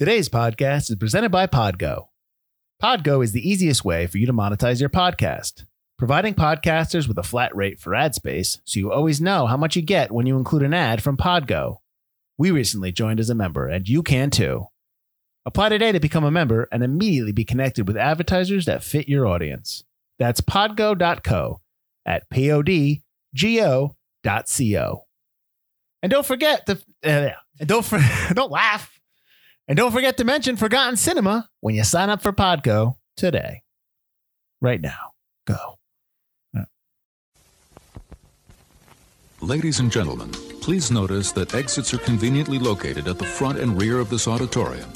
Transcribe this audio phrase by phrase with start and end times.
[0.00, 2.06] Today's podcast is presented by Podgo.
[2.82, 5.66] Podgo is the easiest way for you to monetize your podcast,
[5.98, 9.76] providing podcasters with a flat rate for ad space so you always know how much
[9.76, 11.80] you get when you include an ad from Podgo.
[12.38, 14.68] We recently joined as a member, and you can too.
[15.44, 19.26] Apply today to become a member and immediately be connected with advertisers that fit your
[19.26, 19.84] audience.
[20.18, 21.60] That's podgo.co
[22.06, 23.04] at podgo.co.
[26.02, 27.32] And don't forget to uh,
[27.66, 28.00] don't for,
[28.32, 28.99] don't laugh.
[29.70, 33.62] And don't forget to mention Forgotten Cinema when you sign up for Podgo today.
[34.60, 35.12] Right now.
[35.46, 35.76] Go.
[39.40, 44.00] Ladies and gentlemen, please notice that exits are conveniently located at the front and rear
[44.00, 44.90] of this auditorium.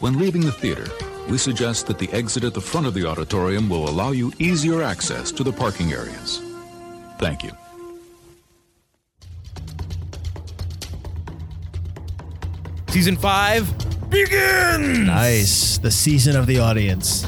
[0.00, 0.88] When leaving the theater,
[1.30, 4.82] we suggest that the exit at the front of the auditorium will allow you easier
[4.82, 6.42] access to the parking areas.
[7.18, 7.52] Thank you.
[12.92, 13.66] Season five
[14.10, 14.98] begins.
[15.06, 15.78] Nice.
[15.78, 17.22] The season of the audience.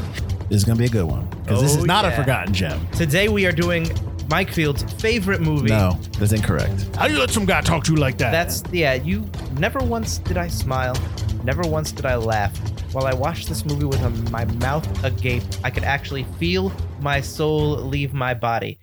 [0.48, 2.16] This is going to be a good one because this Oh, is not a yeah.
[2.20, 2.86] forgotten gem.
[2.90, 3.88] Today we are doing
[4.28, 5.70] Mike Field's favorite movie.
[5.70, 6.94] No, that's incorrect.
[6.96, 8.30] How do you let some guy talk to you like that?
[8.30, 8.92] That's yeah.
[8.94, 10.94] You never once did I smile.
[11.44, 12.54] Never once did I laugh.
[12.92, 17.20] While I watched this movie with a, my mouth agape, I could actually feel my
[17.22, 18.78] soul leave my body.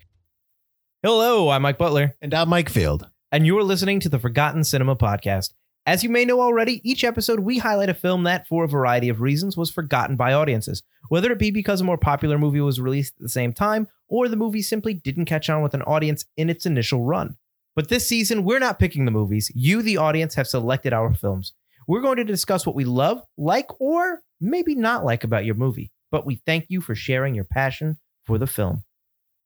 [1.04, 3.08] Hello, I'm Mike Butler, and I'm Mike Field.
[3.32, 5.52] and you're listening to the Forgotten Cinema Podcast.
[5.88, 9.10] As you may know already, each episode we highlight a film that, for a variety
[9.10, 12.80] of reasons, was forgotten by audiences, whether it be because a more popular movie was
[12.80, 16.26] released at the same time, or the movie simply didn't catch on with an audience
[16.38, 17.36] in its initial run.
[17.76, 19.52] But this season, we're not picking the movies.
[19.56, 21.54] You, the audience, have selected our films.
[21.88, 25.92] We're going to discuss what we love, like, or maybe not like about your movie.
[26.12, 28.84] But we thank you for sharing your passion for the film.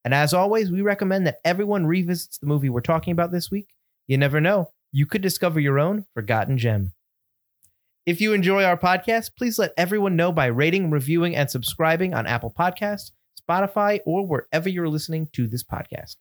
[0.03, 3.69] And as always, we recommend that everyone revisits the movie we're talking about this week.
[4.07, 6.93] You never know, you could discover your own forgotten gem.
[8.05, 12.25] If you enjoy our podcast, please let everyone know by rating, reviewing, and subscribing on
[12.25, 16.15] Apple Podcasts, Spotify, or wherever you're listening to this podcast.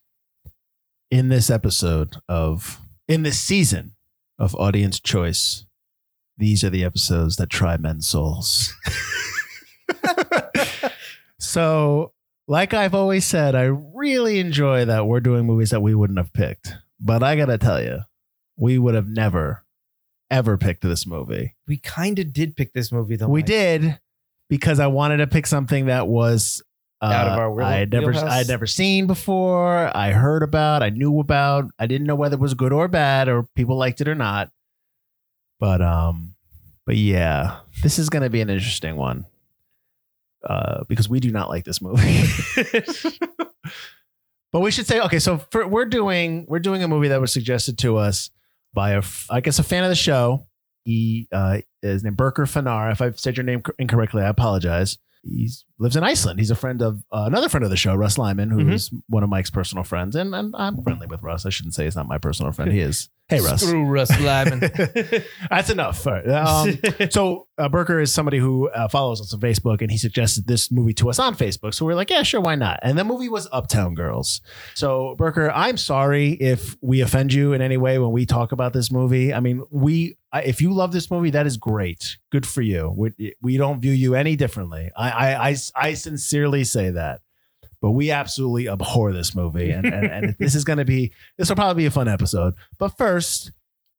[1.09, 3.93] In this episode of, in this season
[4.41, 5.67] of Audience Choice,
[6.37, 8.75] these are the episodes that try men's souls.
[11.39, 12.13] so,
[12.49, 16.33] like I've always said, I really enjoy that we're doing movies that we wouldn't have
[16.33, 16.75] picked.
[16.99, 18.01] But I got to tell you,
[18.57, 19.65] we would have never,
[20.31, 21.57] ever picked this movie.
[21.67, 23.29] We kind of did pick this movie, though.
[23.29, 23.47] we Mike.
[23.47, 24.01] did
[24.49, 26.63] because I wanted to pick something that was
[27.03, 28.31] uh, Out of our wheel- I had never wheelhouse?
[28.31, 29.95] I had never seen before.
[29.97, 31.67] I heard about, I knew about.
[31.79, 34.51] I didn't know whether it was good or bad or people liked it or not.
[35.61, 36.35] But um,
[36.87, 39.27] but yeah, this is going to be an interesting one.
[40.43, 42.25] Uh, because we do not like this movie.
[44.53, 45.19] but we should say okay.
[45.19, 48.31] So for, we're doing we're doing a movie that was suggested to us
[48.75, 50.47] by a, I guess a fan of the show.
[50.85, 52.93] He uh, is named Berker Fanar.
[52.93, 54.99] If I've said your name incorrectly, I apologize.
[55.23, 55.49] He
[55.79, 56.39] lives in Iceland.
[56.39, 59.29] He's a friend of uh, another friend of the show, Russ Lyman, who's one of
[59.31, 61.47] Mike's personal friends, and, and I'm friendly with Russ.
[61.47, 62.73] I shouldn't say he's not my personal friend.
[62.73, 63.09] He is.
[63.27, 63.63] Hey, Russ.
[63.63, 64.61] Screw Russ Lyman.
[65.51, 66.05] That's enough.
[66.05, 66.29] Right.
[66.29, 66.79] Um,
[67.11, 70.71] so uh, Berker is somebody who uh, follows us on Facebook, and he suggested this
[70.71, 71.73] movie to us on Facebook.
[71.73, 72.81] So we're like, yeah, sure, why not?
[72.83, 74.43] And the movie was Uptown Girls.
[74.75, 78.75] So Berker, I'm sorry if we offend you in any way when we talk about
[78.75, 79.33] this movie.
[79.33, 82.19] I mean, we if you love this movie, that is great.
[82.31, 82.93] Good for you.
[82.97, 84.91] We, we don't view you any differently.
[84.97, 87.21] I, I I I sincerely say that.
[87.81, 91.51] But we absolutely abhor this movie, and, and, and this is going to be this
[91.51, 92.55] will probably be a fun episode.
[92.79, 93.53] But first,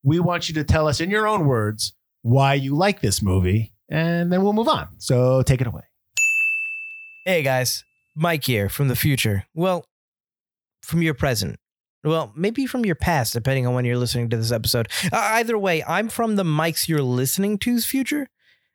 [0.04, 1.94] we want you to tell us in your own words
[2.24, 4.88] why you like this movie, and then we'll move on.
[4.98, 5.84] So take it away.
[7.26, 7.84] Hey guys,
[8.16, 9.46] Mike here from the future.
[9.54, 9.86] Well,
[10.82, 11.60] from your present.
[12.04, 14.88] Well, maybe from your past, depending on when you're listening to this episode.
[15.12, 18.30] Uh, either way, I'm from the mics you're listening to's future.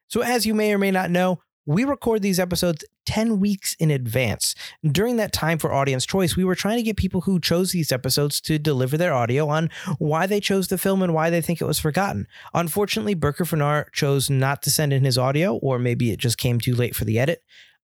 [0.09, 3.91] So, as you may or may not know, we record these episodes 10 weeks in
[3.91, 4.55] advance.
[4.85, 7.93] During that time for audience choice, we were trying to get people who chose these
[7.93, 11.61] episodes to deliver their audio on why they chose the film and why they think
[11.61, 12.27] it was forgotten.
[12.55, 16.61] Unfortunately, Berker Fanar chose not to send in his audio, or maybe it just came
[16.61, 17.43] too late for the edit.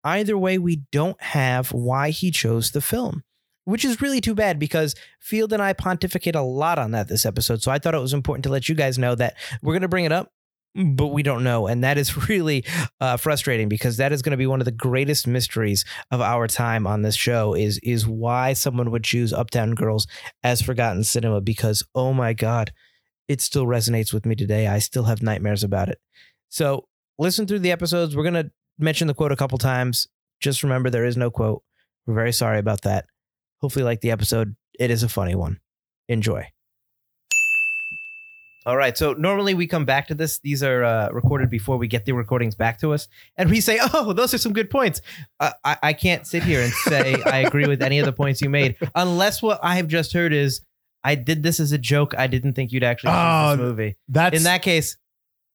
[0.02, 3.22] Either way, we don't have why he chose the film,
[3.64, 7.26] which is really too bad because Field and I pontificate a lot on that this
[7.26, 7.62] episode.
[7.62, 9.88] So I thought it was important to let you guys know that we're going to
[9.88, 10.32] bring it up,
[10.74, 11.66] but we don't know.
[11.66, 12.64] And that is really
[13.00, 16.46] uh, frustrating because that is going to be one of the greatest mysteries of our
[16.46, 20.06] time on this show is, is why someone would choose Uptown Girls
[20.42, 22.72] as forgotten cinema because, oh my God,
[23.28, 24.66] it still resonates with me today.
[24.66, 26.00] I still have nightmares about it.
[26.48, 26.88] So
[27.18, 28.16] listen through the episodes.
[28.16, 30.08] We're going to mention the quote a couple times.
[30.40, 31.62] Just remember there is no quote.
[32.06, 33.06] We're very sorry about that.
[33.60, 34.56] Hopefully, like the episode.
[34.78, 35.60] It is a funny one.
[36.08, 36.50] Enjoy.
[38.70, 38.96] All right.
[38.96, 40.38] So normally we come back to this.
[40.38, 43.80] These are uh, recorded before we get the recordings back to us, and we say,
[43.94, 45.00] "Oh, those are some good points."
[45.40, 48.40] Uh, I I can't sit here and say I agree with any of the points
[48.40, 50.60] you made, unless what I have just heard is
[51.02, 52.14] I did this as a joke.
[52.16, 53.96] I didn't think you'd actually Oh, this movie.
[54.08, 54.96] That's In that case,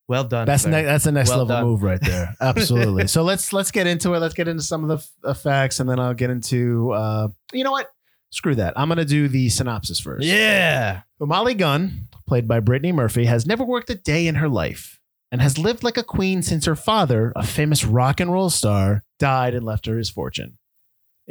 [0.08, 0.44] well done.
[0.46, 1.64] That's ne- that's the next Well level done.
[1.64, 2.34] move right there.
[2.40, 3.06] Absolutely.
[3.06, 4.18] so let's let's get into it.
[4.18, 4.88] Let's get into some of
[5.22, 6.90] the f- facts, and then I'll get into.
[6.92, 7.88] Uh, you know what?
[8.30, 8.74] Screw that.
[8.76, 10.26] I'm gonna do the synopsis first.
[10.26, 11.02] yeah.
[11.18, 15.00] Molly Gunn, played by Brittany Murphy, has never worked a day in her life
[15.30, 19.04] and has lived like a queen since her father, a famous rock and roll star,
[19.18, 20.58] died and left her his fortune.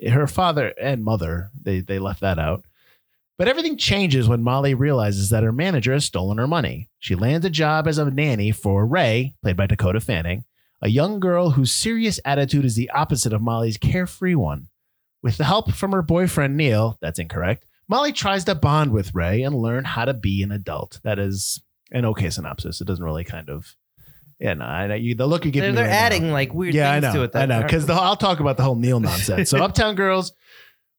[0.10, 2.66] Her father and mother, they they left that out.
[3.38, 6.90] But everything changes when Molly realizes that her manager has stolen her money.
[7.00, 10.46] She lands a job as a nanny for Ray, played by Dakota Fanning,
[10.82, 14.68] a young girl whose serious attitude is the opposite of Molly's carefree one.
[15.22, 19.44] With the help from her boyfriend Neil, that's incorrect, Molly tries to bond with Ray
[19.44, 21.00] and learn how to be an adult.
[21.04, 21.62] That is
[21.92, 22.82] an okay synopsis.
[22.82, 23.76] It doesn't really kind of,
[24.40, 25.76] yeah, no, I know you, the look you give They're, me.
[25.76, 27.32] they're right now- adding like weird yeah, I things know, to it.
[27.34, 29.50] That I know, because I'll talk about the whole Neil nonsense.
[29.52, 30.32] So, Uptown Girls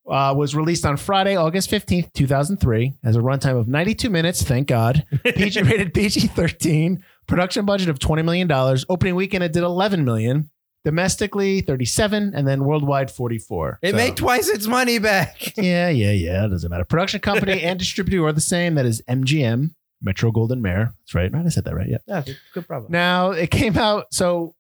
[0.09, 4.09] uh, was released on Friday, August fifteenth, two thousand three, has a runtime of ninety-two
[4.09, 4.43] minutes.
[4.45, 5.05] Thank God.
[5.25, 7.03] PG rated PG thirteen.
[7.27, 8.87] Production budget of twenty million dollars.
[8.89, 10.49] Opening weekend, it did eleven million.
[10.87, 13.81] Domestically, thirty-seven, and then worldwide, forty-four.
[13.83, 15.53] it So- made twice its money back.
[15.57, 16.45] yeah, yeah, yeah.
[16.45, 16.85] It doesn't matter.
[16.85, 18.77] Production company and distributor are the same.
[18.77, 20.95] That is MGM, Metro Goldwyn Mayer.
[21.03, 21.33] That's right.
[21.33, 21.89] Right, I said that right.
[21.89, 21.99] Yeah.
[22.07, 22.23] Yeah,
[22.55, 22.93] good problem.
[22.93, 24.55] Now it came out so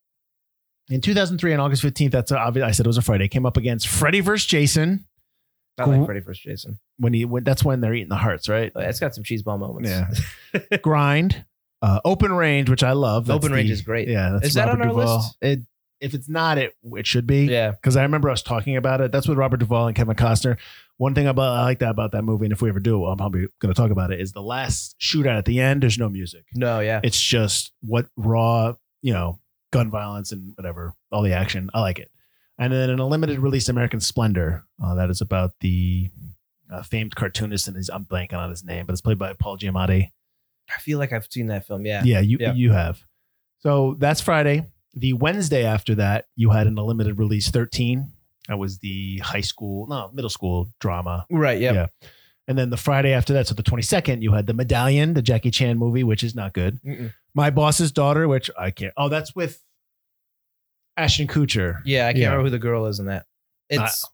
[0.91, 2.11] in 2003 on August 15th.
[2.11, 2.65] That's obvious.
[2.67, 3.27] I said it was a Friday.
[3.27, 4.47] It came up against Freddy vs.
[4.47, 5.07] Jason
[5.79, 6.43] I like Freddy vs.
[6.43, 6.79] Jason.
[6.99, 8.73] when he when that's when they're eating the hearts, right?
[8.75, 9.91] Oh, yeah, it's got some cheese ball moments.
[9.91, 10.79] Yeah.
[10.83, 11.45] Grind,
[11.83, 13.27] uh, Open Range, which I love.
[13.27, 14.09] That's Open Range is great.
[14.09, 15.17] Yeah, that's Is that Robert on our Duvall.
[15.19, 15.37] list?
[15.43, 15.61] It
[16.01, 17.47] if it's not, it it should be.
[17.47, 17.71] yeah.
[17.73, 19.13] because I remember us talking about it.
[19.13, 20.59] That's with Robert Duvall and Kevin Costner.
[20.99, 23.19] One thing about I like that about that movie, and if we ever do, I'm
[23.19, 24.21] probably going to talk about it.
[24.21, 25.83] Is the last shootout at the end?
[25.83, 26.45] There's no music.
[26.55, 27.01] No, yeah.
[27.03, 29.39] It's just what raw, you know,
[29.73, 31.69] gun violence and whatever, all the action.
[31.75, 32.11] I like it.
[32.59, 34.65] And then in a limited release, American Splendor.
[34.83, 36.09] Uh, that is about the
[36.73, 39.59] uh, famed cartoonist, and his, I'm blanking on his name, but it's played by Paul
[39.59, 40.11] Giamatti.
[40.75, 41.85] I feel like I've seen that film.
[41.85, 42.03] Yeah.
[42.05, 42.55] Yeah, you Yeah.
[42.55, 43.03] you have.
[43.59, 44.65] So that's Friday.
[44.97, 48.11] The Wednesday after that, you had an unlimited release 13.
[48.49, 51.27] That was the high school, no, middle school drama.
[51.31, 51.61] Right.
[51.61, 51.73] Yeah.
[51.73, 51.87] Yeah.
[52.49, 55.51] And then the Friday after that, so the 22nd, you had the Medallion, the Jackie
[55.51, 56.81] Chan movie, which is not good.
[56.83, 57.13] Mm-mm.
[57.35, 58.95] My Boss's Daughter, which I can't.
[58.97, 59.61] Oh, that's with
[60.97, 61.81] Ashton Kutcher.
[61.85, 62.07] Yeah.
[62.07, 62.27] I can't Yeah.
[62.29, 63.27] remember who the girl is in that.
[63.69, 64.07] It's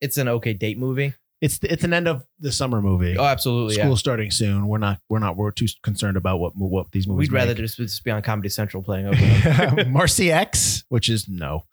[0.00, 1.14] it's an okay date movie.
[1.42, 3.18] It's it's an end of the summer movie.
[3.18, 3.74] Oh, absolutely.
[3.74, 3.94] School Yeah.
[3.96, 4.66] starting soon.
[4.68, 7.28] We're not we're not we're too concerned about what what these movies.
[7.28, 9.16] We'd rather just, just be on Comedy Central playing over.
[9.90, 11.64] Marci X, which is no.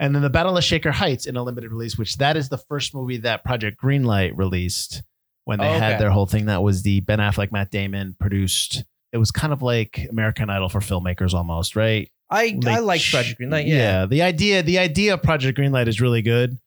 [0.00, 2.58] And then the Battle of Shaker Heights in a limited release, which that is the
[2.58, 5.04] first movie that Project Greenlight released
[5.44, 6.46] when they Oh, had their whole thing.
[6.46, 8.82] That was the Ben Affleck, Matt Damon produced.
[9.12, 12.10] It was kind of like American Idol for filmmakers almost, right?
[12.28, 13.68] I I like Project Greenlight.
[13.68, 14.06] Yeah.
[14.06, 16.58] The idea the idea of Project Greenlight is really good.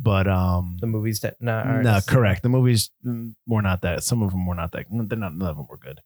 [0.00, 2.42] But um The movies that no, aren't- no, correct.
[2.42, 4.04] The movies mm, were not that.
[4.04, 4.86] Some of them were not that.
[4.90, 5.34] They're not.
[5.34, 6.00] None of them were good.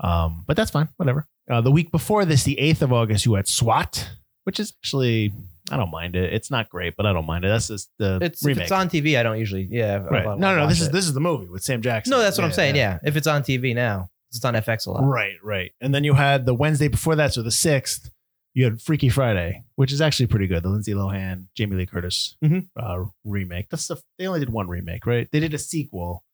[0.00, 0.88] Um, but that's fine.
[0.96, 1.26] Whatever.
[1.50, 4.10] Uh, the week before this, the eighth of August, you had SWAT,
[4.44, 5.32] which is actually
[5.70, 6.32] I don't mind it.
[6.32, 7.48] It's not great, but I don't mind it.
[7.48, 9.18] That's just the It's if it's on TV.
[9.18, 9.68] I don't usually.
[9.70, 9.96] Yeah.
[10.10, 10.24] right.
[10.24, 12.10] No, no, watch This is this is the movie with Sam Jackson.
[12.10, 12.76] No, that's what I'm saying.
[12.76, 12.98] Yeah.
[13.04, 15.04] If it's on TV now, it's on FX a lot.
[15.04, 15.72] Right, right.
[15.80, 18.10] And then you had the Wednesday before that, so the sixth,
[18.54, 20.62] you had Freaky Friday, which is actually pretty good.
[20.62, 22.68] The Lindsay Lohan, Jamie Lee Curtis Mhm.
[22.76, 23.68] uh, remake.
[23.70, 25.28] That's the they only did one remake, right?
[25.30, 26.24] They did a sequel.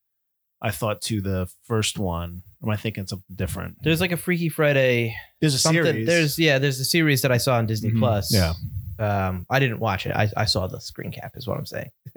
[0.62, 2.42] I thought to the first one.
[2.62, 3.76] Am I thinking something different?
[3.82, 5.14] There's like a Freaky Friday.
[5.40, 5.84] There's a Something.
[5.84, 6.06] series.
[6.06, 6.58] There's yeah.
[6.58, 7.98] There's a series that I saw on Disney Mhm.
[7.98, 8.32] Plus.
[8.32, 8.54] Yeah.
[8.98, 10.16] Um, I didn't watch it.
[10.16, 11.32] I, I saw the screen cap.
[11.36, 11.90] Is what I'm saying.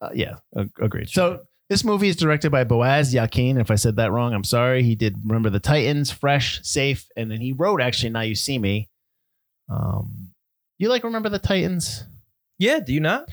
[0.00, 0.36] uh, yeah,
[0.80, 1.08] agreed.
[1.08, 3.58] So this movie is directed by Boaz Yakin.
[3.58, 4.82] If I said that wrong, I'm sorry.
[4.82, 8.58] He did Remember the Titans, Fresh, Safe, and then he wrote actually Now You See
[8.58, 8.88] Me.
[9.70, 10.30] Um,
[10.78, 12.04] you like Remember the Titans?
[12.58, 12.80] Yeah.
[12.80, 13.28] Do you not?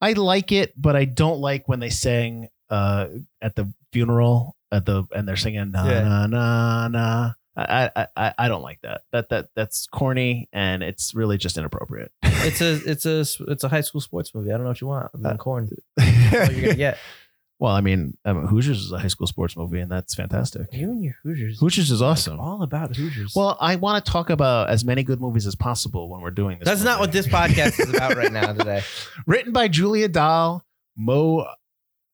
[0.00, 3.06] I like it, but I don't like when they sang uh,
[3.40, 6.02] at the funeral at the and they're singing na Yeah.
[6.02, 7.32] na na na.
[7.58, 9.02] I, I I I don't like that.
[9.12, 12.12] That that that's corny and it's really just inappropriate.
[12.22, 13.20] It's a it's a
[13.50, 14.50] it's a high school sports movie.
[14.50, 15.10] I don't know what you want.
[15.14, 15.70] other Uh, corn.
[15.96, 16.98] That's all you're gonna get.
[17.58, 20.66] Well, I mean, um, Hoosiers is a high school sports movie, and that's fantastic.
[20.72, 21.58] You and your Hoosiers.
[21.58, 22.38] Hoosiers is awesome.
[22.38, 23.32] All about Hoosiers.
[23.34, 26.58] Well, I want to talk about as many good movies as possible when we're doing
[26.58, 26.66] this.
[26.66, 28.82] that's not what this podcast is about right now today.
[29.26, 31.46] Written by Julia Dahl, Mo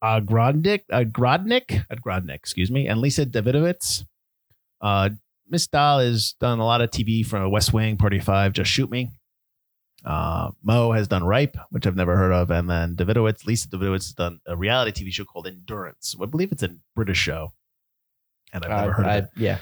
[0.03, 4.05] Agrodnik, Agrodnik, Agrodnik, excuse me, and Lisa Davidowitz.
[4.81, 5.11] Uh,
[5.49, 8.91] Miss Dahl has done a lot of TV from West Wing, Party Five, Just Shoot
[8.91, 9.11] Me.
[10.05, 14.07] Uh, Mo has done Ripe, which I've never heard of, and then Davidowitz, Lisa Davidowitz
[14.07, 16.17] has done a reality TV show called Endurance.
[16.21, 17.53] I believe it's a British show.
[18.53, 19.31] and I've never heard I- of it.
[19.37, 19.59] yeah.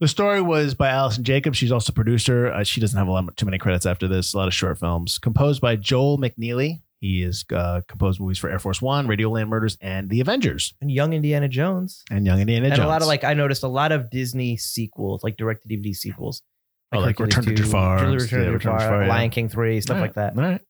[0.00, 1.58] The story was by Allison Jacobs.
[1.58, 2.50] She's also producer.
[2.50, 4.32] Uh, she doesn't have a lot too many credits after this.
[4.32, 5.18] A lot of short films.
[5.18, 6.80] Composed by Joel McNeely.
[7.00, 10.90] He has uh, composed movies for Air Force One, Radioland Murders, and The Avengers, And
[10.90, 12.02] Young Indiana Jones.
[12.10, 12.86] and Young Indiana and Jones.
[12.86, 15.94] a lot of like I noticed a lot of Disney sequels, like direct to DVD
[15.94, 16.42] sequels.
[16.92, 19.08] Oh, like Return to 2, Jafar, Return yeah, to Return to Jafar, yeah.
[19.08, 20.36] Lion King 3, stuff All like that.
[20.36, 20.60] All right.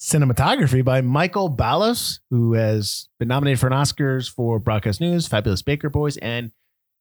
[0.00, 5.62] Cinematography by Michael Ballhaus, who has been nominated for an Oscars for Broadcast News, Fabulous
[5.62, 6.52] Baker Boys, and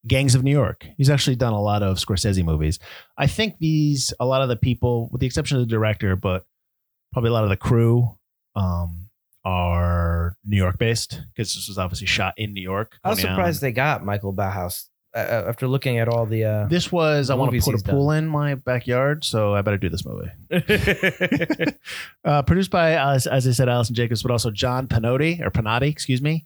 [0.08, 0.88] Gangs of New York.
[0.98, 2.80] He's actually done a lot of Scorsese movies.
[3.18, 6.46] I think these, a lot of the people, with the exception of the director, but
[7.12, 8.18] probably a lot of the crew,
[8.56, 9.10] um,
[9.46, 12.98] are New York based because this was obviously shot in New York.
[13.04, 16.44] I was surprised they got Michael Ballhaus uh, uh, after looking at all the.
[16.44, 19.54] Uh, This was, I want to Movies put a he's pool in my backyard, so
[19.54, 20.30] I better do this movie.
[22.26, 25.90] uh, produced by, uh, as I said, Allison Jacobs, but also John Penotti or Penotti,
[25.90, 26.46] excuse me,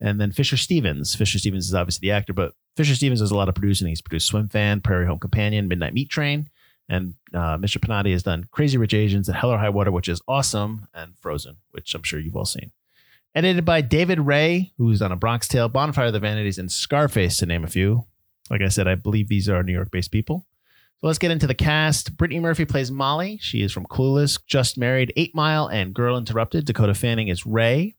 [0.00, 1.14] and then Fisher Stevens.
[1.14, 3.88] Fisher Stevens is obviously the actor, but Fisher Stevens does a lot of producing.
[3.88, 6.48] He's produced Swim Fan, Prairie Home Companion, Midnight Meat Train,
[6.88, 7.78] and uh, Mr.
[7.78, 11.12] Penotti has done Crazy Rich Asians and Hell or High Water, which is awesome, and
[11.18, 12.70] Frozen, which I'm sure you've all seen.
[13.38, 17.36] Edited by David Ray, who's on A Bronx Tale, Bonfire of the Vanities, and Scarface,
[17.36, 18.04] to name a few.
[18.50, 20.44] Like I said, I believe these are New York based people.
[21.00, 22.16] So let's get into the cast.
[22.16, 23.38] Brittany Murphy plays Molly.
[23.40, 26.64] She is from Clueless, Just Married, Eight Mile, and Girl Interrupted.
[26.64, 27.94] Dakota Fanning is Ray.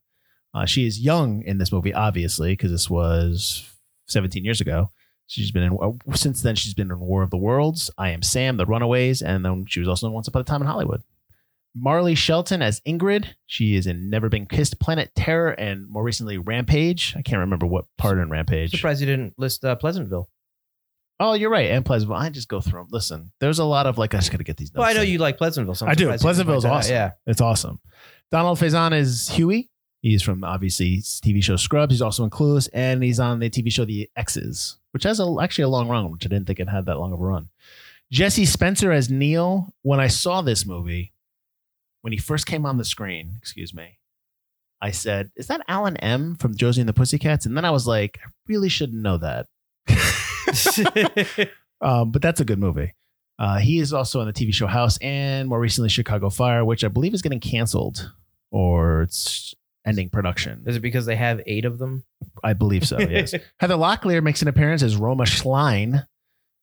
[0.53, 3.71] Uh, she is young in this movie, obviously, because this was
[4.07, 4.91] 17 years ago.
[5.27, 6.55] She's been in uh, since then.
[6.55, 9.79] She's been in War of the Worlds, I Am Sam, The Runaways, and then she
[9.79, 11.01] was also in Once Upon a Time in Hollywood.
[11.75, 13.27] Marley Shelton as Ingrid.
[13.45, 17.13] She is in Never Been Kissed, Planet Terror, and more recently Rampage.
[17.15, 18.71] I can't remember what part in Rampage.
[18.71, 20.29] surprised you didn't list uh, Pleasantville.
[21.21, 21.69] Oh, you're right.
[21.71, 22.17] And Pleasantville.
[22.17, 22.87] I just go through them.
[22.91, 24.79] Listen, there's a lot of like, I just got to get these notes.
[24.79, 25.09] Well, I know in.
[25.09, 25.75] you like Pleasantville.
[25.75, 26.03] So I'm I do.
[26.05, 26.79] surprised you didn't Pleasantville's point that out.
[26.79, 26.93] awesome.
[26.93, 27.11] Yeah.
[27.31, 27.79] It's awesome.
[28.31, 29.69] Donald Faison is Huey.
[30.01, 31.93] He's from obviously TV show Scrubs.
[31.93, 35.35] He's also in Clueless, and he's on the TV show The Exes, which has a,
[35.41, 37.49] actually a long run, which I didn't think it had that long of a run.
[38.09, 39.73] Jesse Spencer as Neil.
[39.81, 41.11] When I saw this movie,
[42.01, 43.99] when he first came on the screen, excuse me,
[44.81, 47.87] I said, "Is that Alan M from Josie and the Pussycats?" And then I was
[47.87, 49.45] like, "I really shouldn't know that."
[51.81, 52.93] um, but that's a good movie.
[53.37, 56.83] Uh, he is also on the TV show House and more recently Chicago Fire, which
[56.83, 58.11] I believe is getting canceled
[58.51, 60.63] or it's ending production.
[60.65, 62.03] Is it because they have eight of them?
[62.43, 62.99] I believe so.
[62.99, 63.33] Yes.
[63.59, 66.05] Heather Locklear makes an appearance as Roma Schlein.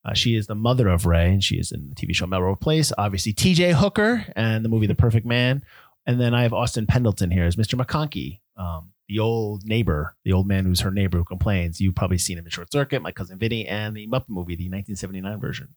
[0.06, 2.58] Uh, she is the mother of Ray, and she is in the TV show Melrose
[2.60, 2.92] Place.
[2.96, 3.72] Obviously, T.J.
[3.72, 5.64] Hooker and the movie The Perfect Man.
[6.06, 7.74] And then I have Austin Pendleton here as Mr.
[7.74, 11.80] McConkey, um, the old neighbor, the old man who's her neighbor who complains.
[11.80, 14.70] You've probably seen him in Short Circuit, My Cousin Vinny, and the Muppet movie, the
[14.70, 15.74] 1979 version.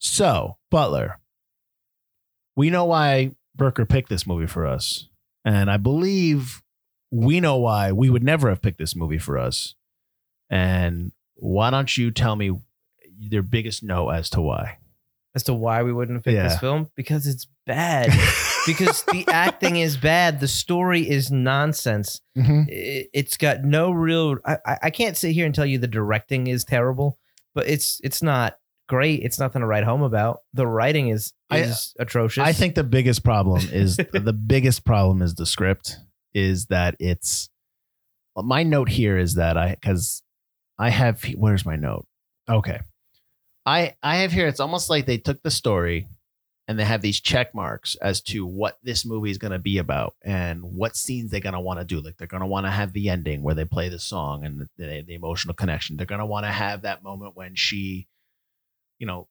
[0.00, 1.20] So, Butler,
[2.56, 5.06] we know why Berker picked this movie for us.
[5.44, 6.60] And I believe
[7.12, 9.76] we know why we would never have picked this movie for us.
[10.48, 12.58] And why don't you tell me
[13.20, 14.78] your biggest no as to why?
[15.34, 16.48] As to why we wouldn't have picked Yeah.
[16.48, 16.90] this film?
[16.96, 18.10] Because it's bad.
[18.66, 20.40] because the acting is bad.
[20.40, 22.20] The story is nonsense.
[22.36, 22.64] Mhm.
[22.68, 24.38] I- It's got no real.
[24.44, 27.18] I, I- I can't sit here and tell you the directing is terrible,
[27.54, 28.58] but it's it's not
[28.88, 29.22] great.
[29.22, 30.40] It's nothing to write home about.
[30.52, 32.42] The writing is I- is atrocious.
[32.42, 35.96] I think the biggest problem is the biggest problem is the script
[36.34, 37.48] is that it's
[38.36, 40.22] my note here is that I because
[40.78, 42.06] I have where's my note?
[42.48, 42.80] Okay.
[43.66, 46.08] I I have here it's almost like they took the story
[46.68, 49.78] and they have these check marks as to what this movie is going to be
[49.78, 52.66] about and what scenes they're going to want to do like they're going to want
[52.66, 56.06] to have the ending where they play the song and the, the, emotional connection they're
[56.06, 58.06] going to want to have that moment when she
[58.98, 59.28] you know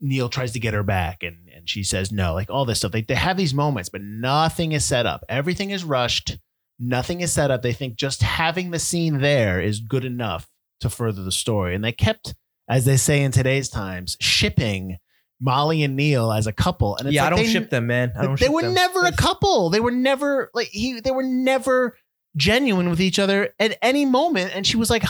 [0.00, 2.92] Neil tries to get her back and, and she says no, like all this stuff.
[2.92, 5.24] They, they have these moments, but nothing is set up.
[5.28, 6.38] Everything is rushed.
[6.78, 7.62] Nothing is set up.
[7.62, 10.48] They think just having the scene there is good enough
[10.80, 11.74] to further the story.
[11.74, 12.34] And they kept,
[12.68, 14.98] as they say in today's times, shipping
[15.40, 16.96] Molly and Neil as a couple.
[16.96, 18.12] And it's yeah, like I don't they, ship them, man.
[18.18, 18.74] I don't they were them.
[18.74, 19.70] never a couple.
[19.70, 21.00] They were never like he.
[21.00, 21.96] They were never
[22.36, 24.52] genuine with each other at any moment.
[24.54, 25.02] And she was like,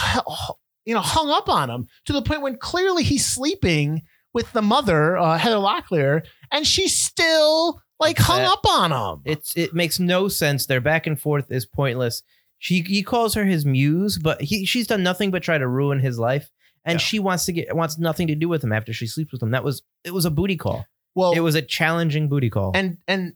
[0.85, 4.63] you know, hung up on him to the point when clearly he's sleeping with the
[4.63, 8.53] mother, uh, Heather Locklear, and she's still like hung Upset.
[8.53, 9.23] up on him.
[9.25, 10.67] It's it makes no sense.
[10.67, 12.23] Their back and forth is pointless.
[12.59, 16.01] She he calls her his muse, but he she's done nothing but try to ruin
[16.01, 16.51] his life,
[16.89, 17.05] and Yeah.
[17.05, 19.51] she wants to get wants nothing to do with him after she sleeps with him.
[19.53, 20.87] That was it was a booty call.
[21.15, 22.73] well, It was a challenging booty call.
[22.75, 23.35] and and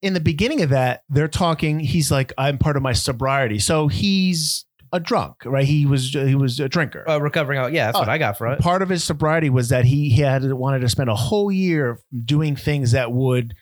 [0.00, 1.80] in the beginning of that, they're talking.
[1.80, 5.66] He's like, I'm part of my sobriety, so he's a drunk, right?
[5.66, 7.04] He was he was a drinker.
[7.08, 8.60] uh, recovering out, yeah, that's Oh, what I got for it.
[8.60, 11.98] part of his sobriety was that he, he had wanted to spend a whole year
[12.24, 13.54] doing things that would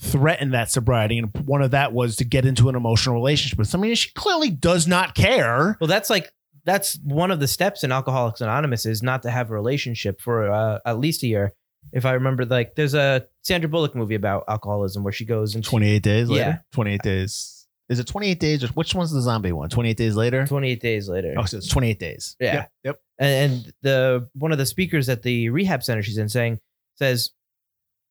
[0.00, 3.66] threaten that sobriety and one of that was to get into an emotional relationship with
[3.66, 6.30] somebody and she clearly does not care Well, that's like
[6.68, 10.50] that's one of the steps in Alcoholics Anonymous is not to have a relationship for
[10.50, 11.52] uh, at least a year.
[11.92, 15.64] If I remember, like there's a Sandra Bullock movie about alcoholism where she goes and
[15.64, 16.50] 28 days later?
[16.50, 16.58] Yeah.
[16.72, 17.66] 28 days.
[17.88, 19.70] Is it 28 days or which one's the zombie one?
[19.70, 20.46] 28 days later?
[20.46, 21.34] 28 days later.
[21.38, 22.36] Oh, so it's 28 days.
[22.38, 22.54] Yeah.
[22.54, 22.70] Yep.
[22.84, 23.00] yep.
[23.18, 26.60] and, and the one of the speakers at the rehab center she's in saying
[26.96, 27.30] says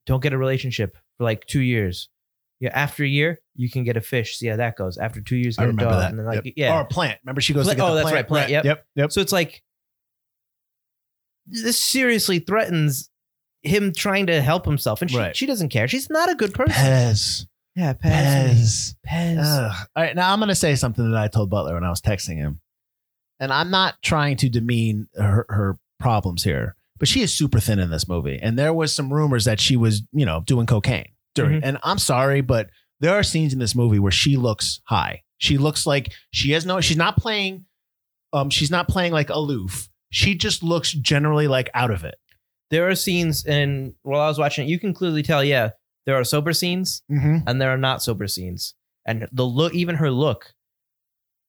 [0.08, 2.10] don't get a relationship for like two years
[2.60, 5.36] yeah after a year you can get a fish see how that goes after two
[5.38, 6.10] years I get a remember dog that.
[6.12, 6.54] and then like Yep.
[6.58, 7.20] yeah Or a plant.
[7.24, 8.16] Remember she goes Pla- to get oh, the that's plant?
[8.16, 8.66] right, plant, yep.
[8.66, 8.86] Yep.
[8.96, 9.12] Yep.
[9.12, 9.62] so it's like
[11.46, 13.10] this seriously threatens
[13.64, 15.36] him trying to help himself and she, Right.
[15.36, 17.46] she doesn't care she's not a good person Pez.
[17.76, 18.96] yeah Pez Pez.
[19.08, 19.88] Pez Ugh.
[19.96, 22.02] All right, now I'm going to say something that I told Butler when I was
[22.02, 22.60] texting him,
[23.40, 27.80] and I'm not trying to demean her, her problems here, but she is super thin
[27.80, 31.10] in this movie, and there was some rumors that she was, you know, doing cocaine
[31.38, 31.62] during.
[31.62, 31.65] Mhm.
[31.65, 35.24] And I'm sorry, but there are scenes in this movie where she looks high.
[35.38, 36.82] She looks like she has no.
[36.82, 37.65] She's not playing.
[38.34, 39.88] Um, she's not playing like aloof.
[40.10, 42.15] She just looks generally like out of it.
[42.70, 45.70] there are scenes and while i was watching it you can clearly tell yeah
[46.06, 47.48] there are sober scenes Mm-hmm.
[47.48, 48.74] and there are not sober scenes.
[49.06, 50.53] And the look, even her look,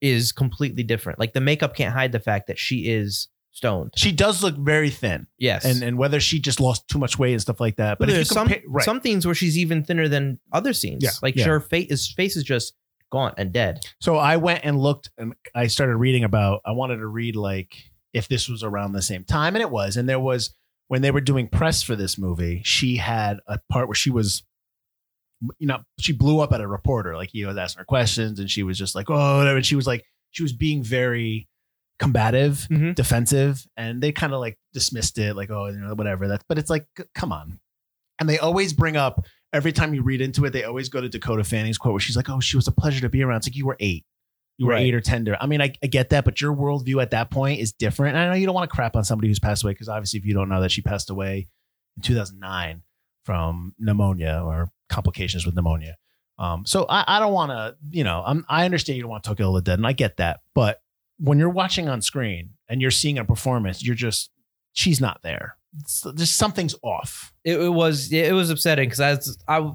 [0.00, 1.18] is completely different.
[1.18, 3.28] Like the makeup can't hide the fact that she is
[3.58, 3.92] stoned.
[3.96, 7.32] She does look very thin, Yes, and and whether she just lost too much weight
[7.32, 7.98] and stuff like that.
[7.98, 8.84] but But if you there's some right.
[8.84, 11.02] some things where she's even thinner than other scenes.
[11.02, 11.44] Yeah, like yeah.
[11.44, 12.74] her face is face is just
[13.10, 13.80] gaunt and dead.
[14.00, 17.74] So I went and looked and I started reading about I wanted to read like
[18.12, 20.54] if this was around the same time and it was and there was
[20.88, 24.42] when they were doing press for this movie she had a part where she was
[25.58, 28.50] you know she blew up at a reporter like he was asking her questions and
[28.50, 31.46] she was just like oh whatever and she was like she was being very
[31.98, 32.94] combative Mhm.
[32.94, 36.58] defensive and they kind of like dismissed it like oh you know whatever that's but
[36.58, 37.58] it's like c- come on
[38.20, 41.08] and they always bring up every time you read into it they always go to
[41.08, 43.48] Dakota Fanning's quote where she's like oh she was a pleasure to be around it's
[43.48, 44.04] like you were eight
[44.58, 44.86] you were Right.
[44.86, 47.58] eight or ten I mean I, I get that but your worldview at that point
[47.60, 49.72] is different and I know you don't want to crap on somebody who's passed away
[49.72, 51.48] because obviously if you don't know that she passed away
[51.96, 52.82] in 2009
[53.24, 55.96] from pneumonia or complications with pneumonia
[56.40, 59.24] um, so I, I don't want to, you know, I'm, I understand you don't want
[59.24, 60.38] to talk ill of the dead, and I get that.
[60.54, 60.80] But
[61.18, 64.30] when you're watching on screen and you're seeing a performance, you're just,
[64.72, 65.56] she's not there.
[65.86, 67.32] Just something's off.
[67.44, 69.70] It, it was it was upsetting because I was I.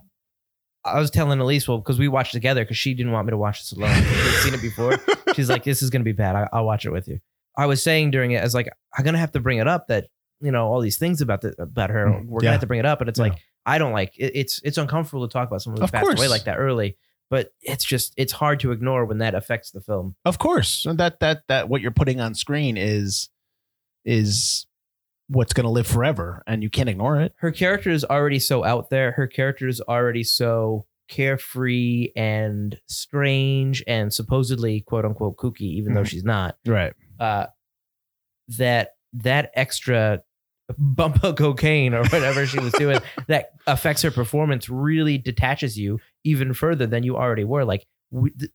[0.85, 3.37] I was telling Elise, well, because we watched together because she didn't want me to
[3.37, 3.95] watch this alone.
[3.95, 4.99] She'd seen it before.
[5.33, 6.35] She's like, this is going to be bad.
[6.35, 7.21] I, I'll watch it with you.
[7.57, 9.67] I was saying during it, I was like, I'm going to have to bring it
[9.67, 10.07] up that,
[10.41, 12.81] you know, all these things about the, about her, Mm, we're gonna have to bring
[12.81, 12.99] it up.
[12.99, 13.27] But it's Yeah.
[13.27, 16.17] like, I don't like it, it's, it's uncomfortable to talk about someone who Of passed
[16.17, 16.97] away like that early,
[17.33, 20.15] but it's just, it's hard to ignore when that affects the film.
[20.23, 23.29] Of course, that that that what you're putting on screen is
[24.05, 24.67] is
[25.29, 27.33] what's going to live forever, and you can't ignore it.
[27.37, 29.13] Her character is already so out there.
[29.13, 36.01] Her character is already so carefree and strange and supposedly quote unquote kooky, even though
[36.03, 36.07] Mhm.
[36.09, 36.55] she's not.
[36.67, 36.93] Right.
[37.19, 37.47] uh,
[38.59, 40.21] that that extra
[40.77, 45.99] bump of cocaine or whatever she was doing that affects her performance really detaches you
[46.23, 47.65] even further than you already were.
[47.65, 48.51] Like we, th-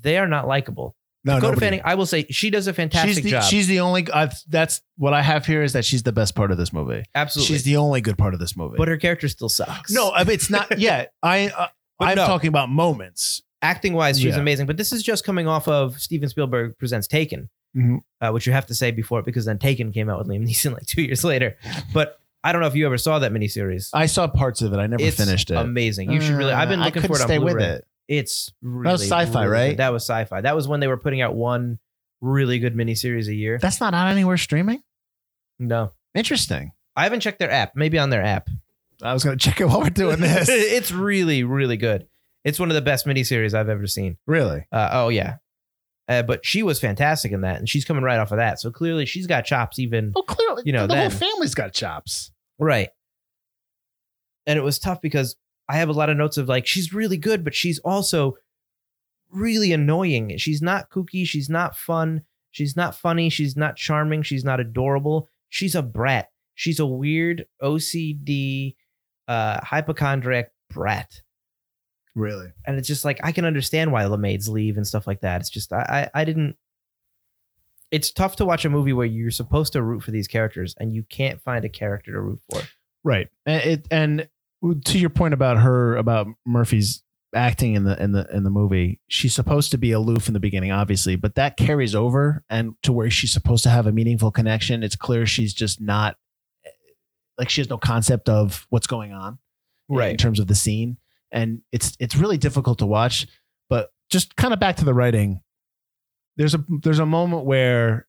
[0.00, 0.94] they are not likable.
[1.24, 3.42] No, Dakota nobody- Fanning, I will say, she does a fantastic She's the, job.
[3.44, 4.08] she's the only.
[4.12, 7.02] I've, that's what I have here is that she's the best part of this movie.
[7.14, 8.76] Absolutely, She's the only good part of this movie.
[8.78, 9.90] but her character still sucks.
[9.90, 10.78] no, I mean, it's not.
[10.78, 11.48] Yeah, I.
[11.48, 11.66] Uh,
[12.00, 12.26] I'm no.
[12.26, 13.42] talking about moments.
[13.60, 14.40] acting wise, she's Yeah.
[14.40, 14.66] amazing.
[14.66, 17.98] But this is just coming off of Steven Spielberg presents Taken, Mhm.
[18.20, 20.72] uh, which you have to say before because then Taken came out with Liam Neeson
[20.74, 21.56] like two years later.
[21.92, 23.90] But I don't know if you ever saw that miniseries.
[23.92, 24.76] I saw parts of it.
[24.78, 25.56] I never it's finished it.
[25.56, 26.10] amazing.
[26.12, 26.52] You should really.
[26.52, 27.72] I've been Uh, looking I for it couldn't on stay with Blu-ray.
[27.74, 27.86] it.
[28.08, 29.68] It's really, was sci-fi, really right?
[29.70, 29.76] good.
[29.78, 30.40] That was sci-fi.
[30.40, 31.78] That was when they were putting out one
[32.20, 33.58] really good miniseries a year.
[33.60, 34.82] That's not out anywhere streaming.
[35.58, 36.72] No, Interesting.
[36.96, 37.76] I haven't checked their app.
[37.76, 38.48] Maybe on their app.
[39.02, 40.48] I was gonna check it while we're doing this.
[40.50, 42.08] it's really, really good.
[42.44, 44.16] It's one of the best miniseries I've ever seen.
[44.26, 44.66] really?
[44.72, 45.36] Uh, oh yeah,
[46.08, 48.60] uh, but she was fantastic in that, and she's coming right off of that.
[48.60, 49.78] So clearly, she's got chops.
[49.78, 52.32] Even oh, clearly, You know, the whole family's got chops.
[52.58, 52.88] right.
[54.46, 55.36] And it was tough because
[55.68, 58.36] I have a lot of notes of like she's really good, but she's also
[59.30, 60.38] really annoying.
[60.38, 61.26] She's not kooky.
[61.26, 62.22] She's not fun.
[62.50, 63.28] She's not funny.
[63.28, 64.22] She's not charming.
[64.22, 65.28] She's not adorable.
[65.50, 66.30] She's a brat.
[66.54, 68.74] She's a weird OCD,
[69.28, 71.20] uh, hypochondriac brat.
[72.18, 72.52] Really?
[72.66, 75.40] And it's just like I can understand why the maids leave and stuff like that.
[75.40, 76.56] It's just I I, I didn't.
[77.92, 80.92] It's tough to watch a movie where you're supposed to root for these characters and
[80.92, 82.60] you can't find a character to root for.
[83.04, 83.28] Right.
[83.46, 84.28] And it and
[84.84, 87.04] to your point about her about Murphy's
[87.34, 90.40] acting in the in the in the movie, she's supposed to be aloof in the
[90.40, 94.32] beginning, obviously, but that carries over and to where she's supposed to have a meaningful
[94.32, 94.82] connection.
[94.82, 96.16] It's clear she's just not
[96.66, 96.70] eh,
[97.38, 100.10] like she has no concept of what's going on eh, right.
[100.10, 100.96] in terms of the scene.
[101.30, 103.26] And it's it's really difficult to watch.
[103.68, 105.40] But just kind of back to the writing,
[106.36, 108.06] there's a there's a moment where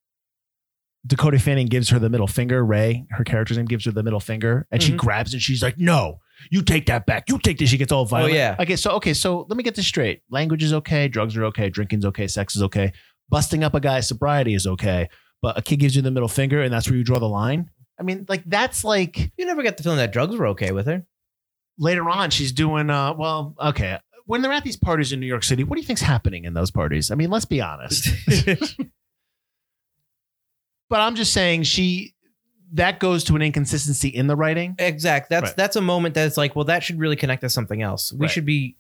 [1.08, 2.64] Dakota Fanning gives her the middle finger.
[2.64, 4.98] Ray, her character's name, gives her the middle finger, and she Mhm.
[4.98, 6.20] grabs and She's like, "No,
[6.52, 7.30] you take that back.
[7.30, 8.34] You take this." She gets all violent.
[8.34, 8.56] Oh, yeah.
[8.60, 10.22] Okay, so okay, so let me get this straight.
[10.30, 11.08] Language is okay.
[11.08, 11.70] Drugs are okay.
[11.70, 12.28] Drinking's okay.
[12.28, 12.92] Sex is okay.
[13.30, 15.08] Busting up a guy's sobriety is okay.
[15.42, 17.70] But a kid gives you the middle finger, and that's where you draw the line.
[17.98, 20.86] I mean, like that's like You never got the feeling that drugs were okay with
[20.88, 21.06] her.
[21.80, 22.90] Later on she's doing.
[22.92, 23.98] uh Well, okay.
[24.26, 26.54] When they're at these parties in New York City, what do you think's happening in
[26.54, 27.10] those parties?
[27.10, 28.08] I mean, let's be honest.
[30.90, 32.16] But I'm just saying she
[32.74, 34.76] that goes to an inconsistency in the writing.
[34.78, 35.30] Exact.
[35.30, 35.56] That's Right.
[35.58, 38.12] that's a moment that's like, well, that should really connect to something else.
[38.14, 38.32] We Right.
[38.32, 38.76] should be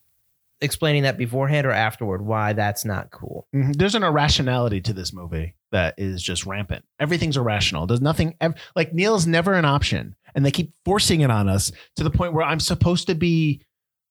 [0.62, 3.47] explaining that beforehand or afterward why that's not cool.
[3.55, 3.75] Mhm.
[3.75, 6.84] There's an irrationality to this movie that is just rampant.
[6.99, 7.86] Everything's irrational.
[7.88, 11.71] There's nothing ev- like Neil's never an option, and they keep forcing it on us
[11.95, 13.62] to the point where I'm supposed to be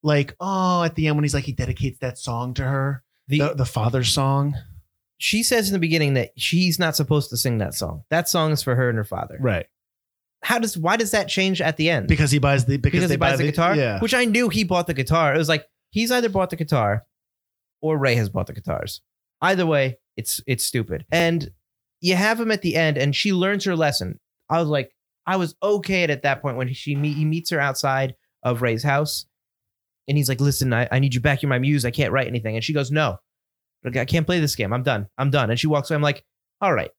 [0.03, 3.39] like, oh, at the end when he's like he dedicates that song to her, The,
[3.41, 4.55] the, the father's song,
[5.19, 8.05] she says in the beginning that she's not supposed to sing that song.
[8.11, 9.37] That song is for her and her father.
[9.41, 9.67] right?
[10.45, 12.07] How does why does that change at the end?
[12.07, 14.25] Because he buys the because, because they he buys buy the, guitar, Yeah, which I
[14.25, 15.35] knew he bought the guitar.
[15.35, 17.05] It was like he's either bought the guitar
[17.81, 19.01] or Ray has bought the guitars.
[19.41, 21.07] Either way, it's it's stupid.
[21.11, 21.51] And
[22.01, 24.19] you have him at the end, and she learns her lesson.
[24.49, 24.93] I was like,
[25.27, 28.63] I was okay at, at that point when she meet, he meets her outside of
[28.63, 29.27] Ray's house,
[30.09, 31.43] and he's like, "Listen, I, I need you back.
[31.43, 31.85] You're my muse.
[31.85, 33.19] I can't write anything." And she goes, "No,
[33.85, 34.73] I can't play this game.
[34.73, 35.07] I'm done.
[35.19, 35.97] I'm done." And she walks away.
[35.97, 36.25] I'm like,
[36.61, 36.91] "All right."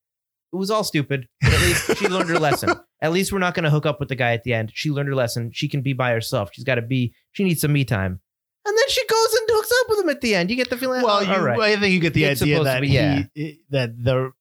[0.51, 2.71] It was all stupid, but at least she learned her lesson.
[3.01, 4.73] At least we're not going to hook up with the guy at the end.
[4.73, 5.51] She learned her lesson.
[5.53, 6.49] She can be by herself.
[6.51, 7.13] She's got to be.
[7.31, 8.19] She needs some me time.
[8.65, 9.47] And then she goes up
[9.89, 10.49] with him at the end.
[10.49, 11.01] You get the feeling.
[11.01, 11.59] well, oh, you, right.
[11.59, 13.23] I think you get the It's idea that be, yeah.
[13.33, 14.31] he that the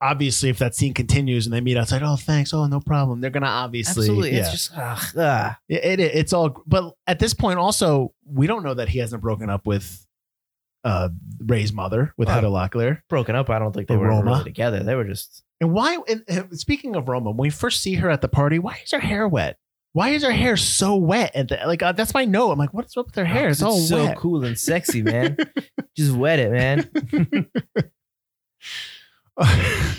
[0.00, 3.30] obviously if that scene continues and they meet outside, oh thanks, oh no problem, they're
[3.30, 4.32] gonna obviously Absolutely.
[4.32, 4.40] yeah.
[4.40, 5.54] It's just ugh, ugh.
[5.68, 9.22] It, it it's all but at this point also we don't know that he hasn't
[9.22, 10.06] broken up with
[10.84, 11.08] uh
[11.40, 13.00] Ray's mother with Well, Heather Locklear.
[13.08, 13.48] broken up.
[13.50, 14.82] I don't think they were really together.
[14.82, 15.42] They were just.
[15.60, 18.58] And why and, and speaking of Roma, when we first see her at the party,
[18.58, 19.58] why is her hair wet?
[19.96, 21.32] Why is her hair so wet?
[21.32, 22.50] The, like uh, that's my note.
[22.50, 23.48] I'm like, what's up with her hair?
[23.48, 24.18] It's all so wet.
[24.18, 25.38] cool and sexy, man.
[25.96, 26.90] just wet it, man.
[29.38, 29.94] I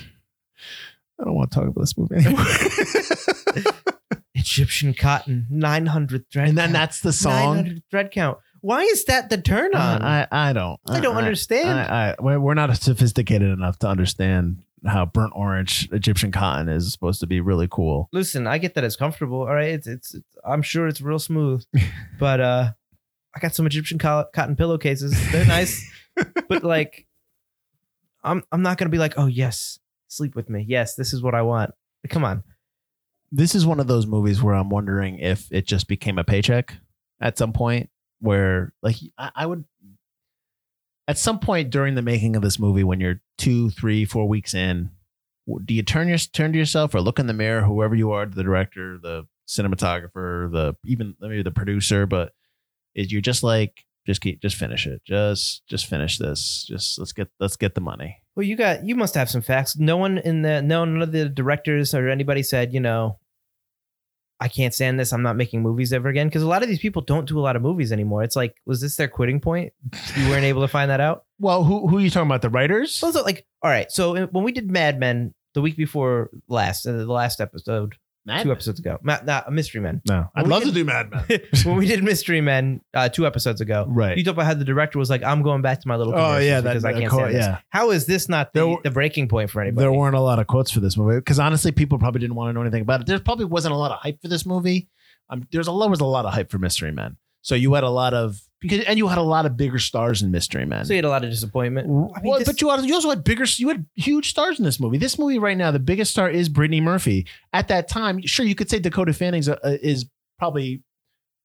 [1.23, 2.45] don't want to talk about this movie anymore.
[4.35, 6.49] Egyptian cotton, nine hundred thread.
[6.49, 6.73] and then count.
[6.73, 7.55] that's the song.
[7.55, 8.37] 900 thread count.
[8.61, 10.03] Why is that the turn on?
[10.03, 11.69] Uh, I I don't I don't understand.
[11.69, 17.19] I, I, we're not sophisticated enough to understand how burnt orange Egyptian cotton is supposed
[17.21, 18.09] to be really cool.
[18.11, 19.39] Listen, I get that it's comfortable.
[19.39, 21.63] All right, it's, it's, it's I'm sure it's real smooth,
[22.19, 22.71] but uh,
[23.35, 25.31] I got some Egyptian co- cotton pillowcases.
[25.31, 25.83] They're nice,
[26.47, 27.07] but like,
[28.23, 30.65] I'm I'm not gonna be like, oh yes, sleep with me.
[30.67, 31.71] Yes, this is what I want.
[32.09, 32.43] Come on.
[33.31, 36.73] This is one of those movies where I'm wondering if it just became a paycheck
[37.19, 37.89] at some point.
[38.19, 39.65] Where like I, I would
[41.07, 44.53] at some point during the making of this movie, when you're two, three, four weeks
[44.53, 44.91] in,
[45.63, 48.25] do you turn your turn to yourself or look in the mirror, whoever you are,
[48.25, 52.33] the director, the cinematographer, the even maybe the producer, but
[52.95, 57.13] is you're just like just keep just finish it, just just finish this, just let's
[57.13, 58.17] get let's get the money.
[58.35, 59.77] Well, you got you must have some facts.
[59.77, 63.19] No one in the no none of the directors or anybody said, you know,
[64.39, 65.11] I can't stand this.
[65.13, 66.27] I'm not making movies ever again.
[66.27, 68.23] Because a lot of these people don't do a lot of movies anymore.
[68.23, 69.73] It's like, was this their quitting point?
[70.15, 71.23] You weren't able to find that out.
[71.39, 72.41] Well, who who are you talking about?
[72.41, 72.99] The writers?
[73.03, 73.91] Like, all right.
[73.91, 77.95] So uh, when we did Mad Men the week before last, uh, the last episode,
[78.27, 78.55] Mad two Men?
[78.55, 80.01] episodes ago, Ma- not Mystery Men.
[80.07, 81.39] No, I'd When we love to did- do Mad Men.
[81.63, 84.15] when we did Mystery Men uh, two episodes ago, Right.
[84.17, 86.17] you talked about how the director was like, "I'm going back to my little." Oh
[86.17, 87.45] commercials yeah, that, because I that can't quote, stand this.
[87.45, 87.57] yeah.
[87.69, 89.81] How is this not the, There were- the breaking point for anybody?
[89.83, 92.49] There weren't a lot of quotes for this movie because honestly, people probably didn't want
[92.49, 93.07] to know anything about it.
[93.07, 94.89] There probably wasn't a lot of hype for this movie.
[95.29, 97.17] Um, there's a there was a lot of hype for Mystery Men.
[97.47, 100.21] So you had a lot of because and you had a lot of bigger stars
[100.21, 100.83] in Mystery Men.
[100.83, 101.87] so you had a lot of disappointment.
[101.87, 104.59] I mean, well, this- but you, had, you also had bigger, you had huge stars
[104.59, 104.97] in this movie.
[104.97, 107.25] This movie right now, the biggest star is Brittany Murphy.
[107.53, 110.05] At that time, sure, you could say Dakota Fanning is
[110.39, 110.83] probably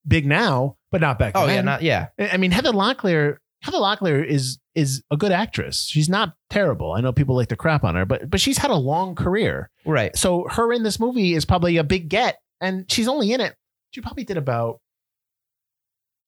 [0.09, 1.55] big now, but not back oh then.
[1.55, 2.09] yeah, not yeah.
[2.19, 3.37] I I mean, Heather Locklear.
[3.63, 5.87] Heather Locklear is is a good actress.
[5.87, 6.95] She's not terrible.
[6.95, 9.71] I know people like to crap on her, but but she's had a long career.
[9.87, 10.17] Right.
[10.17, 13.55] So her in this movie is probably a big get, and she's only in it.
[13.93, 14.81] She probably did about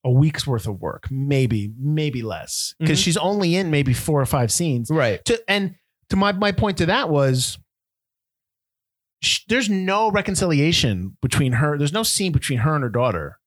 [0.05, 3.05] a week's worth of work, maybe maybe less, because Mhm.
[3.05, 4.91] she's only in maybe four or five scenes.
[4.91, 5.25] Right.
[5.25, 5.75] To and
[6.11, 7.59] to my my point to that was.
[9.23, 11.79] sh- There's no reconciliation between her.
[11.79, 13.39] There's no scene between her and her daughter,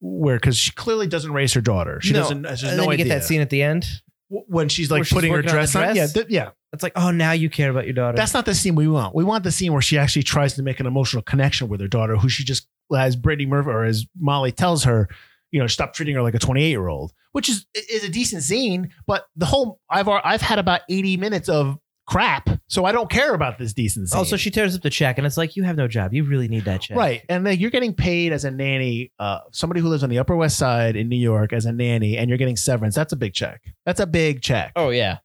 [0.00, 2.00] where because she clearly doesn't raise her daughter.
[2.02, 2.20] She No.
[2.20, 2.42] doesn't.
[2.42, 3.86] There's and no then you idea get that scene at the end.
[4.30, 5.94] W- when she's like she's putting her working on dress on.
[5.96, 6.50] Yeah, th- yeah.
[6.72, 8.16] It's like, oh, now you care about your daughter.
[8.16, 9.14] That's not the scene we want.
[9.14, 11.88] We want the scene where she actually tries to make an emotional connection with her
[11.88, 15.08] daughter, who she just, as Brittany Murphy or as Molly tells her,
[15.50, 18.42] you know, stop treating her like a 28 year old, which is is a decent
[18.42, 18.90] scene.
[19.06, 23.34] But the whole I've I've had about 80 minutes of crap So I don't care
[23.34, 24.16] about this decency.
[24.16, 26.14] Also, she tears up the check, and it's like you have no job.
[26.14, 27.22] You really need that check, Right.
[27.28, 30.34] And like you're getting paid as a nanny, uh, somebody who lives on the Upper
[30.34, 32.94] West Side in New York as a nanny, and you're getting severance.
[32.94, 33.60] That's a big check.
[33.84, 34.72] That's a big check.
[34.74, 35.18] Oh yeah,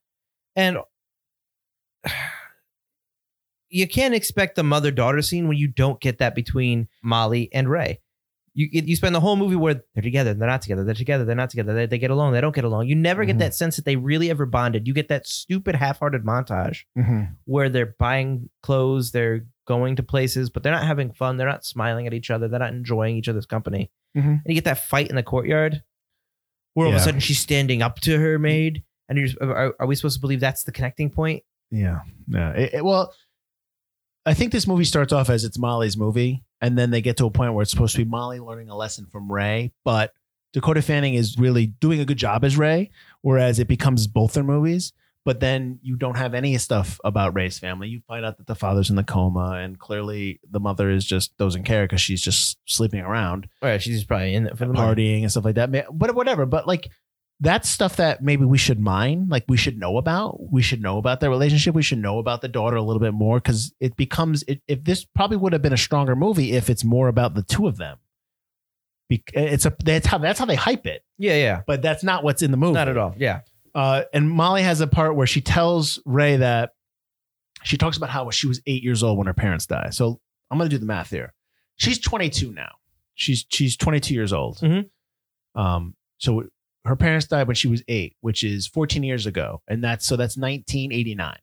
[0.54, 0.78] and
[3.70, 7.68] you can't expect the mother daughter scene when you don't get that between Molly and
[7.68, 8.00] Ray.
[8.56, 11.34] You you spend the whole movie where they're together, they're not together, they're together, they're
[11.34, 12.86] not together, they, they get along, they don't get along.
[12.86, 13.26] You never Mhm.
[13.28, 14.86] get that sense that they really ever bonded.
[14.86, 17.34] You get that stupid half-hearted montage Mhm.
[17.46, 21.64] where they're buying clothes, they're going to places, but they're not having fun, they're not
[21.64, 23.90] smiling at each other, they're not enjoying each other's company.
[24.16, 24.24] Mhm.
[24.24, 25.82] And you get that fight in the courtyard
[26.74, 29.86] where all of a sudden she's standing up to her maid, and you're, are, are
[29.88, 31.42] we supposed to believe that's the connecting point?
[31.72, 32.00] Yeah.
[32.28, 32.50] Yeah.
[32.52, 33.12] It- it- well,
[34.26, 37.26] I think this movie starts off as it's Molly's movie, and then they get to
[37.26, 40.12] a point where it's supposed to be Molly learning a lesson from Ray, but
[40.52, 42.90] Dakota Fanning is really doing a good job as Ray,
[43.22, 44.92] whereas it becomes both their movies.
[45.24, 47.88] But then you don't have any stuff about Ray's family.
[47.88, 51.34] You find out that the father's in the coma, and clearly the mother is just
[51.38, 54.74] doesn't care because she's just sleeping around, Oh yeah, she's probably in it for the
[54.74, 55.72] partying and stuff like that.
[55.72, 56.44] But whatever.
[56.44, 56.90] But like
[57.40, 60.52] that's stuff that maybe we should mind, like we should know about.
[60.52, 61.74] We should know about their relationship.
[61.74, 64.42] We should know about the daughter a little bit more because it becomes.
[64.44, 67.42] It, if this probably would have been a stronger movie if it's more about the
[67.42, 67.98] two of them.
[69.10, 71.62] Bec- It's a that's how that's how they hype it, Yeah, yeah.
[71.66, 72.72] but that's not what's in the movie.
[72.74, 73.14] Not at all.
[73.18, 73.40] Yeah.
[73.74, 76.70] Uh, and Molly has a part where she tells Ray that
[77.64, 79.92] she talks about how she was eight years old when her parents died.
[79.94, 80.20] So
[80.50, 81.34] I'm going to do the math here.
[81.76, 82.70] She's 22 now.
[83.14, 84.58] She's she's 22 years old.
[84.58, 84.88] Mhm.
[85.54, 86.44] Um, so
[86.84, 90.16] her parents died when she was eight, which is 14 years ago, and that's so
[90.16, 91.36] that's 1989.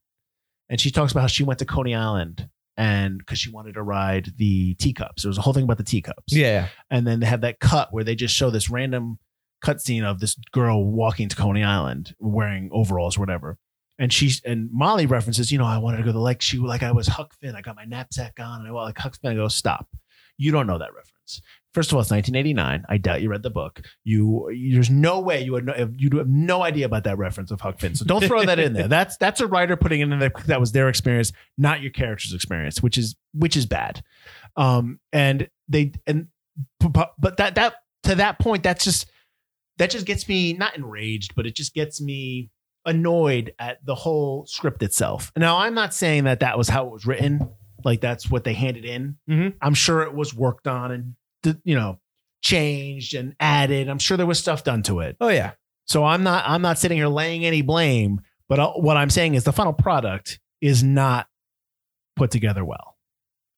[0.70, 3.84] And she talks about how she went to Coney Island and because she wanted to
[3.84, 5.24] ride the teacups.
[5.24, 6.68] There was a whole thing about the teacups Yeah.
[6.90, 9.20] and then they have that cut where they just show this random
[9.64, 13.58] cutscene of this girl walking to Coney Island wearing overalls or whatever.
[14.00, 16.42] And she's and Molly references, you know, I wanted to go to the lake.
[16.42, 17.56] She like I was Huck Finn.
[17.56, 19.32] I got my knapsack on, and I was like Huck Finn.
[19.32, 19.88] I go, stop.
[20.38, 21.42] You don't know that reference.
[21.74, 22.84] First of all, it's 1989.
[22.90, 23.82] I doubt you read the book.
[24.04, 25.90] You, you there's no way you would know.
[25.98, 27.96] You have no idea about that reference of Huck Finn.
[27.96, 28.88] So don't throw that in there.
[28.90, 30.32] That's that's a writer putting it in there.
[30.48, 34.04] That was their experience, not your character's experience, which is which is bad.
[34.58, 36.28] Um, and they and
[36.80, 39.10] but, that that to that point, that's just
[39.78, 42.50] that just gets me not enraged, but it just gets me
[42.86, 45.32] annoyed at the whole script itself.
[45.38, 47.50] Now, I'm not saying that that was how it was written,
[47.86, 49.18] like that's what they handed in.
[49.30, 49.54] Mhm.
[49.62, 51.16] I'm sure it was worked on and
[51.64, 52.00] you know
[52.42, 53.88] changed and added.
[53.88, 55.18] I'm sure there was stuff done to it.
[55.22, 55.52] Oh yeah.
[55.86, 59.36] So I'm not I'm not sitting here laying any blame, but uh, what I'm saying
[59.36, 61.28] is the final product is not
[62.16, 62.98] put together well.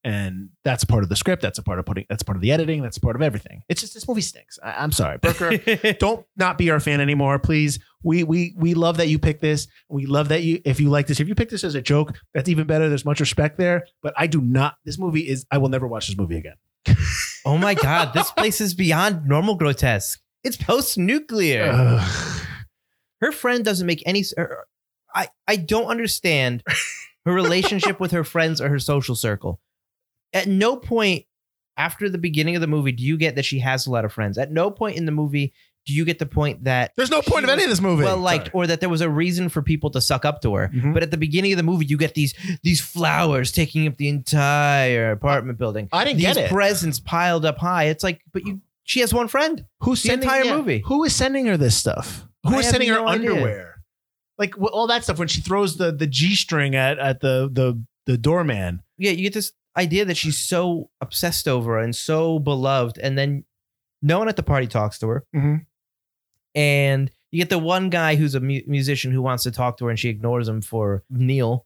[0.06, 1.41] And that's part of the script.
[1.41, 2.06] That's a part of putting.
[2.10, 2.82] That's part of the editing.
[2.82, 3.63] That's part of everything.
[3.69, 4.60] It's just this movie stinks.
[4.62, 5.58] I, I'm sorry, Berker.
[6.00, 7.80] don't not be our fan anymore, please.
[8.04, 9.67] We we we love that you picked this.
[9.88, 11.22] We love that you if you like this.
[11.22, 12.89] If you pick this as a joke, that's even better.
[12.89, 13.86] There's much respect there.
[14.02, 14.76] But I do not.
[14.84, 15.46] This movie is.
[15.52, 16.56] I will never watch this movie again.
[17.46, 20.22] Oh my god, this place is beyond normal grotesque.
[20.44, 21.70] It's post-nuclear.
[21.74, 22.46] Ugh.
[23.22, 24.22] her friend doesn't make any.
[24.22, 24.66] s- her-
[25.16, 26.64] I I don't understand
[27.26, 29.60] her relationship with her friends or her social circle.
[30.34, 31.26] At no point
[31.78, 34.14] after the beginning of the movie do you get that she has a lot of
[34.14, 34.38] friends.
[34.38, 35.54] At no point in the movie
[35.86, 38.04] do you get the point that There's no point of any of this movie.
[38.04, 38.52] well liked Sorry.
[38.54, 40.69] or that there was a reason for people to suck up to her.
[40.74, 40.93] Mhm.
[40.93, 44.08] But at the beginning of the movie, you get these these flowers taking up the
[44.10, 45.89] entire apartment building.
[45.91, 46.50] I didn't these get it.
[46.50, 47.86] presents piled up high.
[47.86, 49.65] It's like, but you she has one friend.
[49.82, 50.84] Who's the sending entire yeah, movie.
[50.86, 52.26] Who is sending her this stuff?
[52.43, 53.32] Who I is have sending her idea.
[53.32, 53.76] underwear?
[54.38, 57.50] Like wh- all that stuff when she throws the the g string at at the
[57.52, 58.82] the the doorman.
[58.98, 63.43] Yeah, you get this idea that she's so obsessed over and so beloved, and then
[64.02, 65.24] no one at the party talks to her.
[65.36, 65.65] Mhm.
[66.56, 69.86] And you get the one guy who's a mu- musician who wants to talk to
[69.86, 71.66] her, and she ignores him for Neil.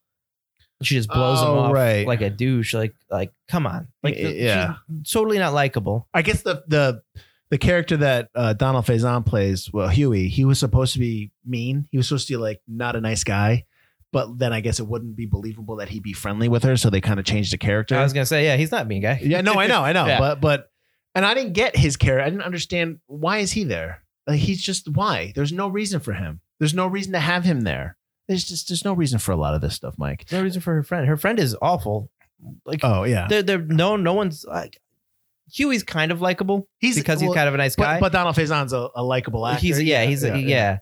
[0.82, 2.06] She just blows him Oh, off right.
[2.06, 2.72] like a douche.
[2.72, 4.74] Like, like, come on, like, Y- yeah.
[5.02, 6.06] she's totally not likable.
[6.14, 7.02] I guess the the
[7.50, 11.88] the character that uh, Donald Faison plays, well, Huey, he was supposed to be mean.
[11.90, 13.64] He was supposed to be like not a nice guy.
[14.12, 16.88] But then I guess it wouldn't be believable that he'd be friendly with her, so
[16.88, 17.94] they kind of changed the character.
[17.96, 19.18] I was gonna say, yeah, he's not a mean guy.
[19.22, 20.18] yeah, no, I know, I know, Yeah.
[20.18, 20.70] but but
[21.14, 22.24] and I didn't get his character.
[22.24, 24.02] I didn't understand why is he there.
[24.28, 25.32] Like he's just why.
[25.34, 26.40] There's no reason for him.
[26.58, 27.96] There's no reason to have him there.
[28.28, 30.26] There's just there's no reason for a lot of this stuff, Mike.
[30.30, 31.08] No reason for her friend.
[31.08, 32.10] Her friend is awful.
[32.64, 34.78] Like, Oh yeah, they're, they're no, no one's like.
[35.50, 37.94] Huey's kind of likable he's because he's kind of a nice guy.
[37.94, 39.62] But, but Donald Faison's a, a likable actor.
[39.62, 40.78] he's yeah, he's yeah, yeah.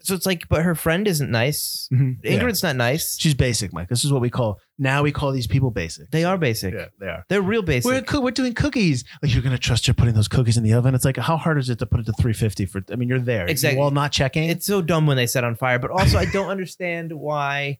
[0.00, 1.88] So it's like, but her friend isn't nice.
[1.92, 2.20] Mhm.
[2.22, 3.16] Ingrid's not nice.
[3.18, 3.88] She's basic, Mike.
[3.88, 5.02] This is what we call now.
[5.02, 6.10] We call these people basic.
[6.10, 6.74] They are basic.
[6.74, 7.24] Yeah, they are.
[7.28, 7.90] They're real basic.
[7.90, 9.04] We're coo- we're doing cookies.
[9.22, 10.94] Like you're gonna trust you're putting those cookies in the oven.
[10.94, 12.82] It's like how hard is it to put it to 350 for?
[12.92, 13.46] I mean, you're there.
[13.46, 13.80] Exactly.
[13.80, 14.48] All not checking.
[14.50, 17.78] it's so dumb when they set on fire, but also I don't understand why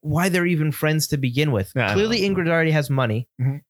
[0.00, 1.72] why they're even friends to begin with.
[1.74, 2.34] Yeah, I Clearly, know.
[2.34, 3.28] Ingrid already has money.
[3.40, 3.62] Mhm.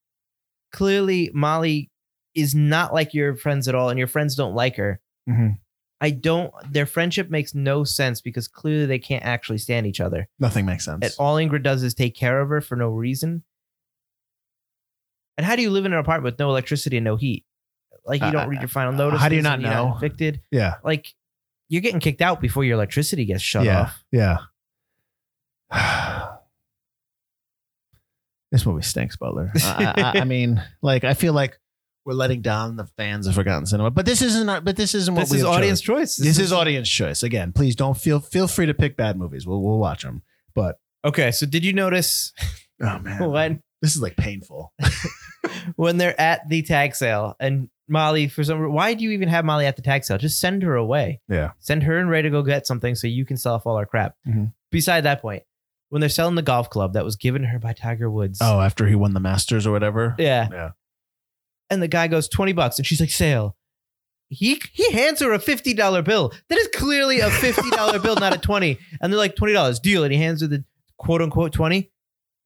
[0.72, 1.90] Clearly, Molly
[2.34, 5.00] is not like your friends at all, and your friends don't like her.
[5.30, 5.58] Mhm.
[6.04, 6.52] I don't.
[6.70, 10.28] Their friendship makes no sense because clearly they can't actually stand each other.
[10.38, 10.98] Nothing makes sense.
[11.02, 13.42] And all Ingrid does is take care of her for no reason.
[15.38, 17.46] And how do you live in an apartment with no electricity and no heat?
[18.04, 19.18] Like you Uh, don't read your final uh, notice.
[19.18, 19.94] how do you not you're know?
[19.96, 20.42] evicted?
[20.50, 20.74] yeah.
[20.84, 21.14] Like
[21.70, 23.80] you're getting kicked out before your electricity gets shut yeah.
[23.80, 24.04] off.
[24.12, 24.38] Yeah.
[28.52, 29.52] this movie stinks, Butler.
[29.56, 31.58] I, I, I mean, like, I feel like
[32.04, 34.48] we're letting down the fans of Forgotten Cinema, but this isn't.
[34.48, 36.00] our- But this isn't what This we is audience chosen.
[36.02, 36.16] choice.
[36.16, 37.22] This is audience choice.
[37.22, 39.46] Again, please don't feel feel free to pick bad movies.
[39.46, 40.22] We'll we'll watch them.
[40.54, 41.30] But okay.
[41.30, 42.32] So did you notice
[42.82, 44.72] oh man, when this is like painful.
[45.76, 49.28] when they're at the tag sale and Molly for some reason, why do you even
[49.28, 50.16] have Molly at the tag sale?
[50.18, 51.20] Just send her away.
[51.28, 51.50] Yeah.
[51.58, 53.84] Send her and Ray to go get something so you can sell off all our
[53.86, 54.16] crap.
[54.26, 54.52] Mhm.
[54.70, 55.42] Beside that point,
[55.90, 58.38] when they're selling the golf club that was given her by Tiger Woods.
[58.40, 60.14] Oh, after he won the Masters or whatever.
[60.18, 60.48] Yeah.
[60.50, 60.70] Yeah.
[61.70, 63.56] And the guy goes 20 bucks and she's like, sale.
[64.28, 66.32] He he hands her a $50 bill.
[66.48, 68.78] That is clearly a $50 bill, not a 20.
[69.00, 70.02] And they're like, $20 deal.
[70.02, 70.64] And he hands her the
[70.98, 71.90] quote unquote 20.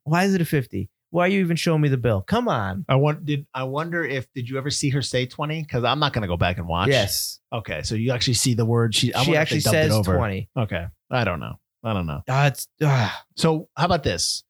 [0.04, 0.90] Why is it a 50?
[1.10, 2.20] Why are you even showing me the bill?
[2.20, 2.84] Come on.
[2.88, 3.24] I want.
[3.24, 5.62] Did I wonder if did you ever see her say twenty?
[5.62, 6.88] Because I'm not going to go back and watch.
[6.88, 7.40] Yes.
[7.50, 9.14] Okay, so you actually see the word she.
[9.14, 10.16] I she actually says over.
[10.16, 10.50] 20.
[10.58, 11.58] Okay, I don't know.
[11.82, 12.22] I don't know.
[12.28, 13.24] It's ah.
[13.36, 14.44] So how about this?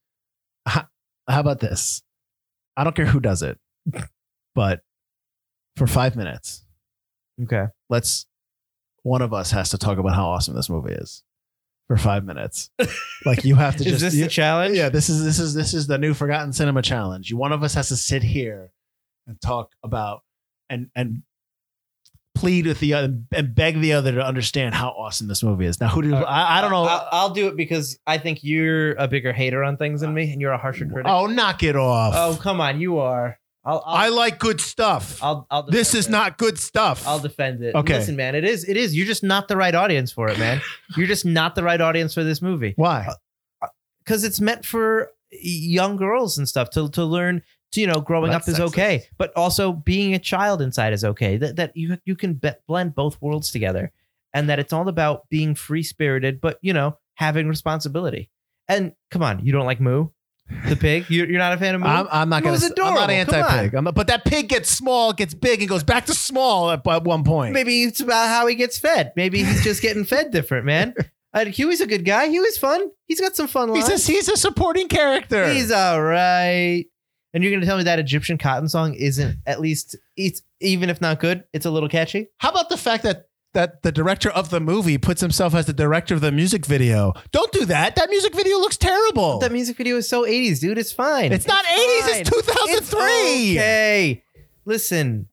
[0.66, 0.88] How,
[1.28, 2.02] how about this?
[2.76, 3.58] I don't care who does it,
[4.58, 4.80] but
[5.76, 6.64] for five minutes,
[7.44, 7.66] okay.
[7.88, 8.26] let's.
[9.04, 11.22] One of us has to talk about how awesome this movie is.
[11.86, 12.68] For five minutes,
[13.24, 14.00] like you have to Is just.
[14.02, 14.76] this you- the challenge?
[14.76, 17.30] yeah, this is this is this is the new Forgotten Cinema Challenge.
[17.30, 18.72] You one of us has to sit here
[19.28, 20.22] and talk about
[20.68, 21.22] and and
[22.34, 25.80] plead with the other and beg the other to understand how awesome this movie is.
[25.80, 26.82] Now, who do I, I don't know?
[26.82, 30.32] I'll, I'll do it because I think you're a bigger hater on things than me,
[30.32, 31.12] and you're a harsher oh, critic.
[31.12, 32.14] oh, knock it off!
[32.16, 33.38] Oh, come on, you are.
[33.68, 33.82] I'll.
[33.84, 35.22] I'll I like good stuff.
[35.22, 36.10] I'll, I'll this is it.
[36.10, 37.06] not good stuff.
[37.06, 37.74] I'll defend it.
[37.74, 37.98] Okay.
[37.98, 38.66] Listen, man, it is.
[38.66, 38.96] It is.
[38.96, 40.62] You're just not the right audience for it, man.
[40.96, 43.06] you're just not the right audience for this movie Why?
[43.60, 43.66] Uh,
[43.98, 47.42] because it's meant for young girls and stuff to to learn.
[47.72, 48.68] To, you know, growing That's up is sexist.
[48.68, 51.36] okay, but also being a child inside is okay.
[51.36, 53.92] That that you you can be- blend both worlds together,
[54.32, 58.30] and that it's all about being free spirited, but you know, having responsibility.
[58.68, 60.08] And come on, you don't like Moo,
[60.68, 61.06] the pig?
[61.08, 61.86] You're, you're not a fan of Moo?
[61.86, 62.52] I'm, I'm not gonna.
[62.52, 63.74] was I'm not anti-pig.
[63.74, 66.86] I'm not, but that pig gets small, gets big, and goes back to small at,
[66.86, 67.52] at one point.
[67.52, 69.12] Maybe it's about how he gets fed.
[69.16, 70.94] Maybe he's just getting fed different, man.
[71.34, 72.26] Uh, Huey's a good guy.
[72.26, 72.90] Huey's fun.
[73.06, 73.86] He's got some fun lines.
[73.86, 75.52] He's a he's a supporting character.
[75.52, 76.86] He's all right.
[77.34, 81.02] And you're gonna tell me that Egyptian cotton song isn't at least it's even if
[81.02, 82.28] not good, it's a little catchy.
[82.38, 85.72] How about the fact that that the director of the movie puts himself as the
[85.72, 87.12] director of the music video?
[87.32, 87.96] Don't do that.
[87.96, 89.38] That music video looks terrible.
[89.38, 90.78] That music video is so 80s, dude.
[90.78, 91.32] It's fine.
[91.32, 92.20] it's not 80s.
[92.20, 93.00] It's 2003.
[93.58, 94.24] okay.
[94.64, 95.28] Listen.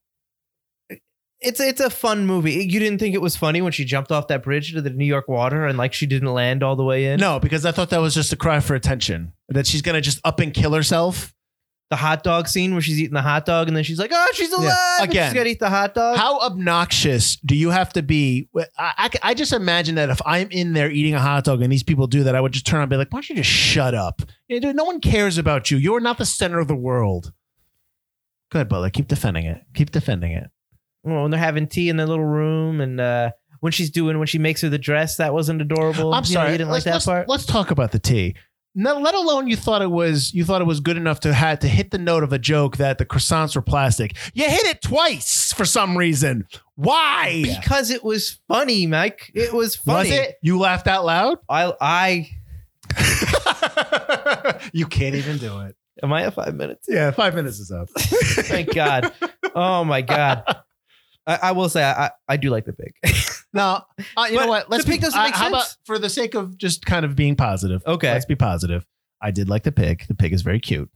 [1.41, 2.53] It's it's a fun movie.
[2.53, 5.05] You didn't think it was funny when she jumped off that bridge to the New
[5.05, 7.19] York water and like she didn't land all the way in?
[7.19, 9.33] No, because I thought that was just a cry for attention.
[9.49, 11.34] That she's gonna just up and kill herself.
[11.91, 14.31] The hot dog scene where she's eating the hot dog and then she's like, "Oh,
[14.33, 15.29] she's alive!" and Again.
[15.29, 16.17] she's gotta eat the hot dog.
[16.17, 18.49] How obnoxious do you have to be?
[18.57, 21.71] I, I, I just imagine that if I'm in there eating a hot dog and
[21.71, 23.49] these people do that, I would just turn and be like, "Why don't you just
[23.51, 24.23] shut up?
[24.47, 25.77] You know, dude, no one cares about you.
[25.77, 27.31] You're not the center of the world."
[28.51, 28.89] Good, Butler.
[28.89, 29.61] Keep defending it.
[29.75, 30.49] Keep defending it.
[31.03, 34.27] Well, when they're having tea in their little room and uh when she's doing when
[34.27, 36.13] she makes her the dress, that wasn't adorable.
[36.13, 36.51] I'm You know, sorry.
[36.53, 37.29] you didn't like let's, that let's- part.
[37.29, 38.35] Let's talk about the tea.
[38.77, 41.67] Let alone you thought it was you thought it was good enough to had to
[41.67, 44.17] hit the note of a joke that the croissants were plastic.
[44.33, 46.45] You hit it twice for some reason.
[46.75, 47.43] Why?
[47.43, 49.31] Because it was funny, Mike.
[49.33, 50.09] It was funny.
[50.09, 50.35] Was it?
[50.41, 51.37] You laughed out loud?
[51.47, 52.29] I I
[54.73, 55.75] you can't even do it.
[56.03, 56.85] am I at five minutes?
[56.89, 57.89] Yeah, five minutes is up.
[57.97, 59.13] Thank God.
[59.55, 60.43] Oh my God.
[61.27, 62.93] I, I will say I, I I do like the pig.
[63.55, 63.85] now,
[64.17, 64.69] uh, you But know what?
[64.69, 65.77] Let's the be, doesn't uh, make how about sense.
[65.85, 67.81] for the sake of just kind of being positive?
[67.87, 68.11] Okay.
[68.11, 68.85] let's be positive.
[69.21, 70.05] I did like the pig.
[70.07, 70.89] The pig is very cute.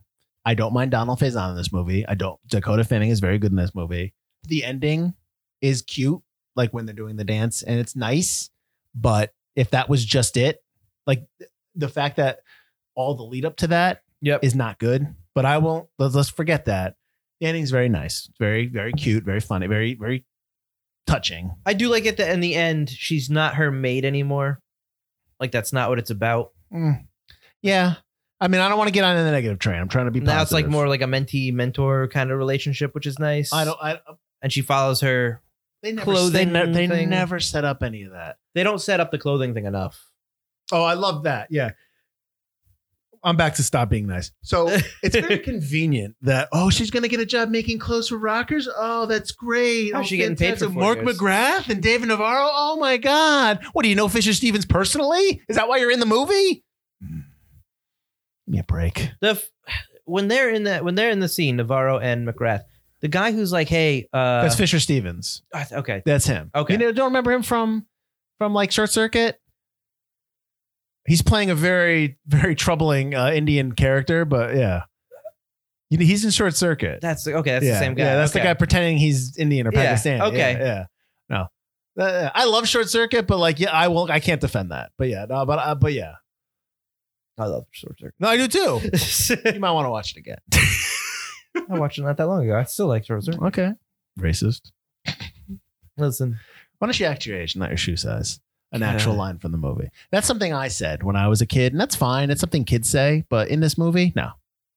[0.46, 2.06] I don't mind Donald Faison in this movie.
[2.08, 2.40] I don't.
[2.48, 4.14] Dakota Fanning is very good in this movie.
[4.48, 5.14] The ending
[5.62, 6.22] is cute,
[6.56, 8.50] like when they're doing the dance, and it's nice.
[8.96, 10.60] But if that was just it,
[11.08, 11.26] like
[11.76, 12.40] the fact that
[12.96, 14.44] all the lead up to that Yep.
[14.44, 15.08] is not good.
[15.36, 15.88] But I won't.
[15.98, 16.96] Let's, let's forget that.
[17.40, 18.30] The ending's very nice.
[18.40, 19.24] Very, very cute.
[19.24, 19.68] Very funny.
[19.68, 20.26] Very, very
[21.08, 21.52] touching.
[21.66, 24.60] I do like it that in the end she's not her maid anymore.
[25.40, 26.52] Like that's not what it's about.
[26.74, 27.06] Mm.
[27.62, 27.96] Yeah.
[28.42, 29.80] I mean, I don't want to get on the negative train.
[29.82, 30.22] I'm trying to be.
[30.22, 33.52] now it's like more like a mentee mentor kind of relationship, which is nice.
[33.52, 33.78] I don't.
[33.82, 34.00] I.
[34.42, 35.42] and she follows her.
[35.84, 36.12] They never.
[36.12, 37.10] Clothing they, ne- they thing.
[37.10, 38.38] never set up any of that.
[38.56, 40.10] They don't set up the clothing thing enough.
[40.72, 41.48] Oh, I love that.
[41.50, 41.72] Yeah.
[43.24, 44.32] I'm back to stop being nice.
[44.42, 44.68] So
[45.04, 48.68] it's very convenient that oh she's gonna get a job making clothes for rockers.
[48.74, 49.94] Oh, that's great.
[49.94, 50.80] How's oh, she getting paid for fantastic.
[50.80, 51.18] Mark years?
[51.18, 52.50] McGrath and David Navarro.
[52.52, 53.60] Oh my god.
[53.74, 55.42] What do you know Fisher Stevens personally?
[55.48, 56.64] Is that why you're in the movie?
[57.02, 57.24] Give
[58.48, 59.12] me a break.
[59.22, 59.50] the f-
[60.06, 62.64] when they're in the when they're in the scene, Navarro and McGrath,
[63.02, 65.44] the guy who's like, "Hey, uh, That's Fisher Stevens.
[65.54, 66.52] I okay, That's him.
[66.54, 66.74] Okay.
[66.74, 67.86] You know, don't remember him from
[68.40, 69.40] from like Short Circuit?
[71.10, 74.84] He's playing a very very troubling uh, Indian character, but yeah.
[75.90, 77.00] You know, He's in Short Circuit.
[77.02, 77.74] that's the, okay, that's yeah.
[77.74, 78.04] the same guy.
[78.04, 78.40] Yeah, that's Okay.
[78.42, 80.22] the guy pretending he's Indian or Yeah, Pakistani.
[80.28, 80.38] okay.
[80.54, 80.58] Yeah.
[80.60, 80.86] yeah.
[81.98, 82.04] No.
[82.04, 84.10] Uh, I love Short Circuit, but like, yeah, I will.
[84.10, 84.92] I can't defend that.
[85.00, 86.14] But yeah, no, but uh, but yeah,
[87.40, 88.14] I love Short circuit.
[88.20, 88.80] no, I do too.
[89.54, 90.38] You might want to watch it again.
[91.70, 92.56] I watched it not that long ago.
[92.58, 93.42] I still like Short Circuit.
[93.48, 93.72] Okay,
[94.20, 94.72] racist.
[95.98, 96.40] Listen,
[96.78, 98.40] Why don't you act your age, not your shoe size?
[98.72, 99.90] An actual line from the movie.
[100.12, 102.30] That's something I said when I was a kid, and that's fine.
[102.30, 104.30] It's something kids say, but in this movie, no.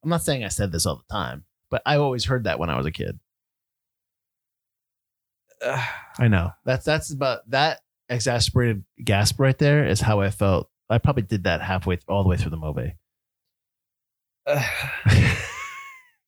[0.03, 2.71] I'm not saying I said this all the time, but I always heard that when
[2.71, 3.19] I was a kid.
[5.65, 5.85] uh,
[6.19, 6.51] I know.
[6.65, 10.69] That's that's about that exasperated gasp right there is how I felt.
[10.91, 12.95] I probably did that halfway all the way through the movie.
[14.47, 14.63] uh,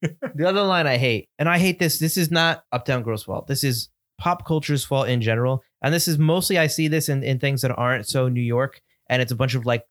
[0.03, 1.99] the other line I hate, and I hate this.
[1.99, 3.47] This is not Uptown Girls' fault.
[3.47, 3.89] This is
[4.19, 7.62] pop culture's fault in general, and this is mostly I see this in, in things
[7.62, 9.85] that aren't so New York, and it's a bunch of like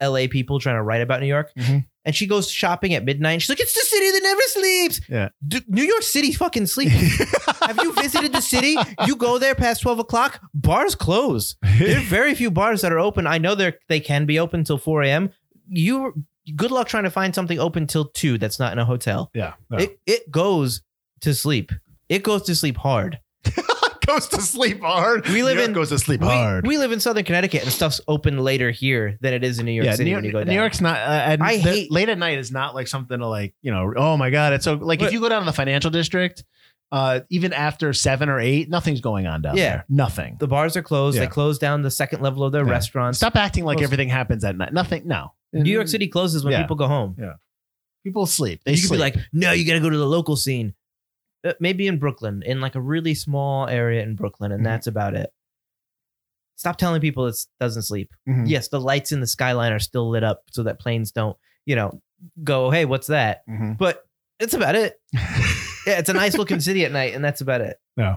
[0.00, 0.26] L.A.
[0.26, 1.52] people trying to write about New York.
[1.56, 1.86] Mhm.
[2.06, 3.40] And she goes shopping at midnight.
[3.40, 5.28] She's like, "It's the city that never sleeps." Yeah.
[5.46, 6.92] D- New York City fucking sleeps.
[7.60, 8.76] Have you visited the city?
[9.06, 10.40] You go there past twelve o'clock.
[10.52, 11.56] Bars close.
[11.78, 13.26] There are very few bars that are open.
[13.26, 15.30] I know they're they can be open till four a.m.
[15.68, 16.24] You
[16.54, 19.30] good luck trying to find something open till two that's not in a hotel.
[19.32, 19.54] yeah.
[19.70, 19.78] no.
[19.78, 20.82] It it goes
[21.22, 21.72] to sleep.
[22.10, 23.18] It goes to sleep hard.
[24.06, 25.26] goes to sleep hard.
[25.28, 26.66] We live New York in- goes to sleep We, hard.
[26.66, 29.72] we live in Southern Connecticut and stuff's open later here than it is in New
[29.72, 30.48] York yeah, City New, when you go down.
[30.48, 30.54] New.
[30.60, 30.98] York's not.
[30.98, 33.92] Uh, I the- hate- late at night is not like something to like you know.
[33.96, 36.44] Oh my god, it's so like But- if you go down to the financial district,
[36.92, 39.62] uh, even after seven or eight, nothing's going on down Yeah.
[39.70, 39.84] there.
[39.88, 40.36] Nothing.
[40.38, 41.18] the bars are closed.
[41.18, 42.70] They close down the second level of their Yeah.
[42.72, 43.18] restaurants.
[43.18, 44.72] Stop acting like Most- everything happens at night.
[44.72, 45.02] Nothing.
[45.06, 45.32] No.
[45.52, 46.62] New York City closes when Yeah.
[46.62, 47.16] people go home.
[47.18, 47.34] Yeah.
[48.04, 48.60] people sleep.
[48.66, 48.98] They you could sleep.
[48.98, 50.74] be like, no, you got to go to the local scene.
[51.44, 54.64] Uh, maybe in Brooklyn, in like a really small area in Brooklyn, and Mhm.
[54.64, 55.30] that's about it.
[56.56, 58.12] Stop telling people it doesn't sleep.
[58.28, 58.48] Mhm.
[58.48, 61.36] Yes, the lights in the skyline are still lit up so that planes don't,
[61.66, 62.00] you know,
[62.42, 63.46] go, hey, what's that?
[63.48, 63.76] Mhm.
[63.76, 64.04] But
[64.40, 65.00] it's about it.
[65.86, 67.78] Yeah, it's a nice looking city at night, and that's about it.
[67.98, 68.16] Yeah.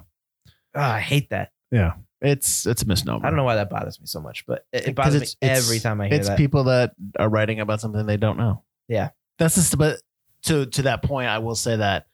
[0.74, 1.52] Ah, I hate that.
[1.70, 1.96] Yeah.
[2.22, 3.26] It's it's a misnomer.
[3.26, 5.18] I don't know why that bothers me so much, but it, it 'Cause bothers me
[5.18, 6.38] it's- it's- every time I hear It's that.
[6.38, 8.64] people that are writing about something they don't know.
[8.88, 9.10] Yeah.
[9.38, 9.78] That's just.
[9.78, 10.00] But
[10.44, 12.08] to to that point, I will say that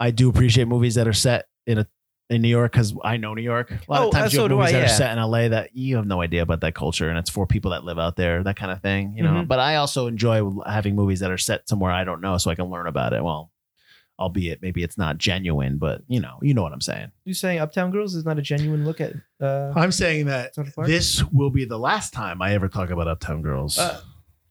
[0.00, 1.86] I do appreciate movies that are set in a
[2.28, 3.70] in New York because I know New York.
[3.70, 5.48] A lot Oh, of times you have do movies I, that are set in LA
[5.48, 8.16] that you have no idea about that culture, and it's for people that live out
[8.16, 9.14] there, that kind of thing.
[9.16, 9.30] You know.
[9.30, 9.48] Mhm.
[9.48, 12.56] But I also enjoy having movies that are set somewhere I don't know, so I
[12.56, 13.22] can learn about it.
[13.22, 13.52] Well,
[14.18, 17.12] albeit maybe it's not genuine, but you know, you know what I'm saying.
[17.24, 20.52] you saying Uptown Girls is not a genuine look at uh, I'm saying that
[20.84, 23.78] this will be the last time I ever talk about Uptown Girls.
[23.78, 24.00] Uh,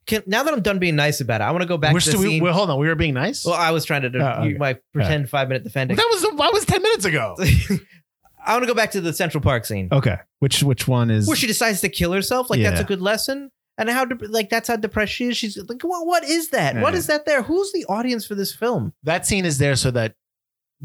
[0.07, 1.99] Can, now that I'm done being nice about it, I want to go back we're
[1.99, 2.79] to the still, we, well, hold on.
[2.79, 3.43] We were being nice.
[3.43, 4.53] well, I was trying to do Oh, okay.
[4.57, 5.97] my pretend five minute defending.
[5.97, 7.35] that was that was ten minutes ago.
[8.45, 11.27] I want to go back to the Central Park scene okay, which which one is?
[11.27, 12.49] where she decides to kill herself.
[12.49, 12.83] Like that's Yeah.
[12.83, 13.49] a good lesson.
[13.77, 15.37] And how de- like that's how depressed she is.
[15.37, 16.05] She's like, what?
[16.05, 16.75] What is that?
[16.77, 16.99] What Yeah.
[16.99, 17.41] is that there?
[17.41, 18.93] Who's the audience for this film?
[19.03, 20.13] that scene is there so that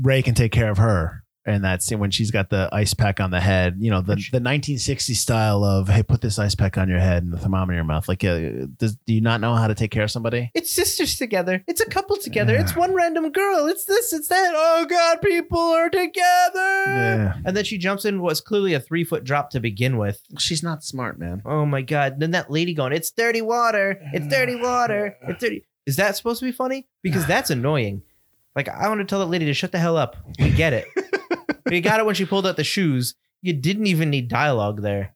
[0.01, 1.20] Ray can take care of her.
[1.47, 4.17] And that scene when she's got the ice pack on the head, you know, the,
[4.31, 7.73] the 1960s style of, hey, put this ice pack on your head and the thermometer
[7.73, 8.09] in your mouth.
[8.09, 10.51] Like, uh, does, do you not know how to take care of somebody?
[10.55, 11.65] It's sisters together.
[11.67, 12.53] It's a couple together.
[12.53, 12.61] Yeah.
[12.61, 13.67] It's one random girl.
[13.69, 14.13] It's this.
[14.13, 14.53] It's that.
[14.55, 16.85] Oh God, people are together.
[16.87, 17.35] Yeah.
[17.45, 20.21] And then she jumps in what's clearly a three foot drop to begin with.
[20.39, 21.43] She's not smart, man.
[21.45, 22.21] Oh my god!
[22.21, 24.01] Then that lady going, "It's dirty water.
[24.13, 25.17] It's dirty water.
[25.23, 26.87] It's dirty." Is that supposed to be funny?
[27.03, 28.03] Because that's annoying.
[28.55, 30.17] Like I want to tell that lady to shut the hell up.
[30.39, 30.87] We get it.
[31.67, 33.15] We got it when she pulled out the shoes.
[33.43, 35.15] You didn't even need dialogue there.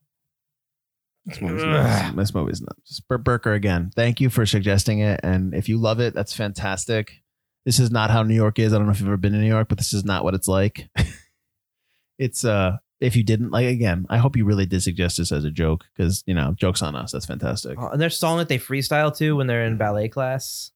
[1.26, 1.68] This movie's Ugh.
[1.70, 2.16] nuts.
[2.16, 3.00] This movie's nuts.
[3.00, 3.90] Burt Berker again.
[3.94, 5.20] Thank you for suggesting it.
[5.22, 7.22] And if you love it, that's fantastic.
[7.64, 8.72] This is not how New York is.
[8.74, 10.34] I don't know if you've ever been to New York, but this is not what
[10.34, 10.88] it's like.
[12.18, 15.44] it's uh if you didn't like again, I hope you really did suggest this as
[15.44, 17.12] a joke because you know, jokes on us.
[17.12, 17.78] That's fantastic.
[17.78, 20.72] Oh, and their song that they freestyle to when they're in ballet class.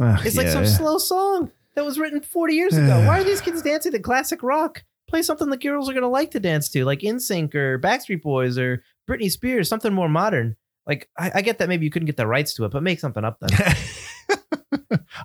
[0.00, 0.70] Ugh, It's like yeah, some yeah.
[0.70, 3.04] slow song that was written 40 years ago.
[3.06, 4.84] Why are these kids dancing to classic rock?
[5.08, 8.56] Play something the girls are gonna like to dance to, like NSYNC or Backstreet Boys
[8.58, 10.56] or Britney Spears, something more modern.
[10.86, 13.00] Like I, I get that maybe you couldn't get the rights to it, but make
[13.00, 13.50] something up then.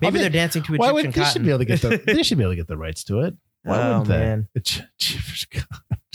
[0.02, 1.80] Maybe I mean, they're dancing to Why Egyptian would they should be able to get
[1.80, 3.34] the they should be able to get the rights to it?
[3.62, 4.18] Why Oh, wouldn't they?
[4.18, 4.48] man.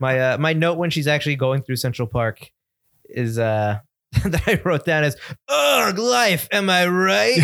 [0.00, 2.50] My uh, my note when she's actually going through Central Park
[3.08, 3.78] is uh
[4.24, 5.16] that I wrote down as
[5.48, 7.38] "Ugh, life." Am I right?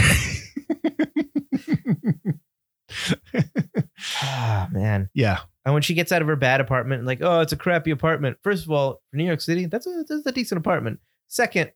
[4.23, 5.09] Ah, man.
[5.15, 5.41] yeah.
[5.65, 8.37] And when she gets out of her bad apartment, like, oh, it's a crappy apartment.
[8.43, 11.01] First of all, for New York City, that's a that's a decent apartment.
[11.29, 11.73] Second,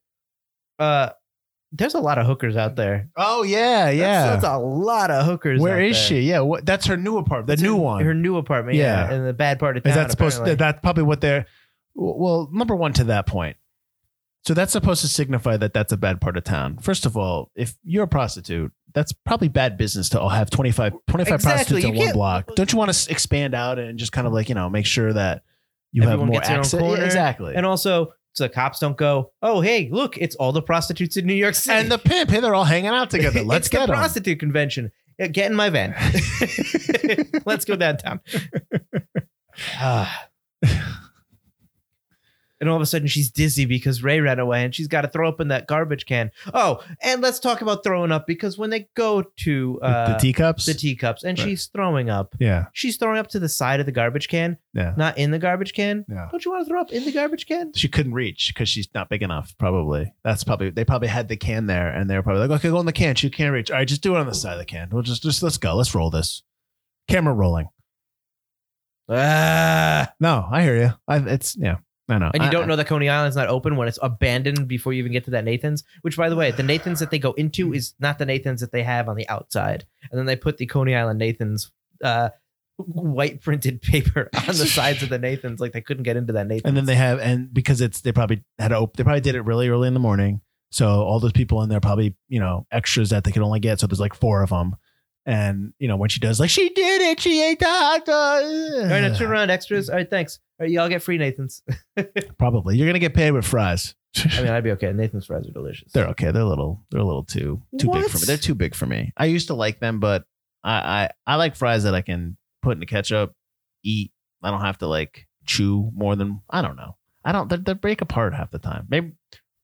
[0.78, 1.10] uh,
[1.72, 3.08] there's a lot of hookers out there.
[3.16, 4.30] Oh yeah, yeah.
[4.30, 5.60] that's, a lot of hookers.
[5.60, 6.04] Where is there.
[6.06, 6.20] she?
[6.20, 7.46] Yeah, what, that's her new apartment.
[7.46, 8.04] The It's new her- one.
[8.04, 8.76] Her new apartment.
[8.76, 9.16] Yeah, Yeah.
[9.16, 9.90] in the bad part of town.
[9.90, 10.44] Is that supposed?
[10.44, 11.46] To, that's probably what they're.
[11.94, 13.56] Well, number one to that point.
[14.44, 16.78] So that's supposed to signify that that's a bad part of town.
[16.78, 21.34] First of all, if you're a prostitute, that's probably bad business to have 25, 25
[21.34, 21.50] Exactly.
[21.52, 22.54] prostitutes You in one can't- block.
[22.56, 25.12] Don't you want to expand out and just kind of like you know make sure
[25.12, 25.42] that
[25.92, 26.80] you Everyone have more gets their own access?
[26.80, 26.96] corner.
[26.98, 27.54] Yeah, exactly.
[27.56, 29.32] and also, so the cops don't go.
[29.42, 31.76] Oh, hey, look, it's all the prostitutes in New York City.
[31.78, 33.42] And the pimp, hey, they're all hanging out together.
[33.44, 33.98] Let's it's get the 'em.
[33.98, 34.92] prostitute convention.
[35.18, 35.94] Yeah, Get in my van.
[37.44, 38.20] Let's go downtown.
[39.80, 40.28] Ah.
[42.60, 45.08] And all of a sudden she's dizzy because Ray ran away and she's got to
[45.08, 46.30] throw up in that garbage can.
[46.52, 50.66] Oh, and let's talk about throwing up because when they go to uh, the teacups.
[50.66, 51.44] the teacups and Right.
[51.48, 54.94] she's throwing up, yeah, she's throwing up to the side of the garbage can, yeah,
[54.96, 56.04] not in the garbage can.
[56.08, 56.28] yeah.
[56.30, 57.72] Don't you want to throw up in the garbage can?
[57.74, 59.54] She couldn't reach because she's not big enough.
[59.58, 62.70] Probably that's probably they probably had the can there and they were probably like, okay,
[62.70, 63.14] go in the can.
[63.14, 63.70] She can't reach.
[63.70, 64.88] All right, just do it on the side of the can.
[64.90, 65.74] We'll just just let's go.
[65.76, 66.42] Let's roll this.
[67.08, 67.68] Camera rolling.
[69.08, 70.12] Ah.
[70.20, 70.92] No, I hear you.
[71.06, 71.76] I, it's yeah.
[72.08, 72.30] I know.
[72.32, 75.00] And you I- don't know that Coney Island's not open when it's abandoned before you
[75.00, 75.84] even get to that Nathan's.
[76.02, 78.72] Which, by the way, the Nathan's that they go into is not the Nathan's that
[78.72, 79.84] they have on the outside.
[80.10, 81.70] And then they put the Coney Island Nathan's
[82.02, 82.30] uh,
[82.76, 86.46] white printed paper on the sides of the Nathan's, like they couldn't get into that
[86.46, 86.64] Nathan's.
[86.64, 89.34] And then they have and because it's they probably had to op- they probably did
[89.34, 90.40] it really early in the morning.
[90.70, 93.80] So all those people in there probably you know extras that they could only get.
[93.80, 94.76] So there's like four of them.
[95.28, 98.44] And you know when she does like she did it, she ate the hot dog.
[98.44, 99.90] All right, now turn around extras.
[99.90, 100.38] All right, thanks.
[100.58, 101.62] All right, y'all get free Nathan's.
[102.38, 103.94] Probably you're gonna get paid with fries.
[104.16, 104.90] I mean, I'd be okay.
[104.90, 105.92] Nathan's fries are delicious.
[105.92, 106.30] They're okay.
[106.30, 106.82] They're a little.
[106.90, 108.24] They're a little too too big for me.
[108.24, 109.12] They're too big for me.
[109.18, 110.24] I used to like them, but
[110.64, 110.72] I
[111.04, 113.34] I, I like fries that I can put in the ketchup,
[113.84, 114.12] eat.
[114.42, 116.96] I don't have to like chew more than I don't know.
[117.22, 117.50] I don't.
[117.50, 118.86] They, they break apart half the time.
[118.88, 119.12] Maybe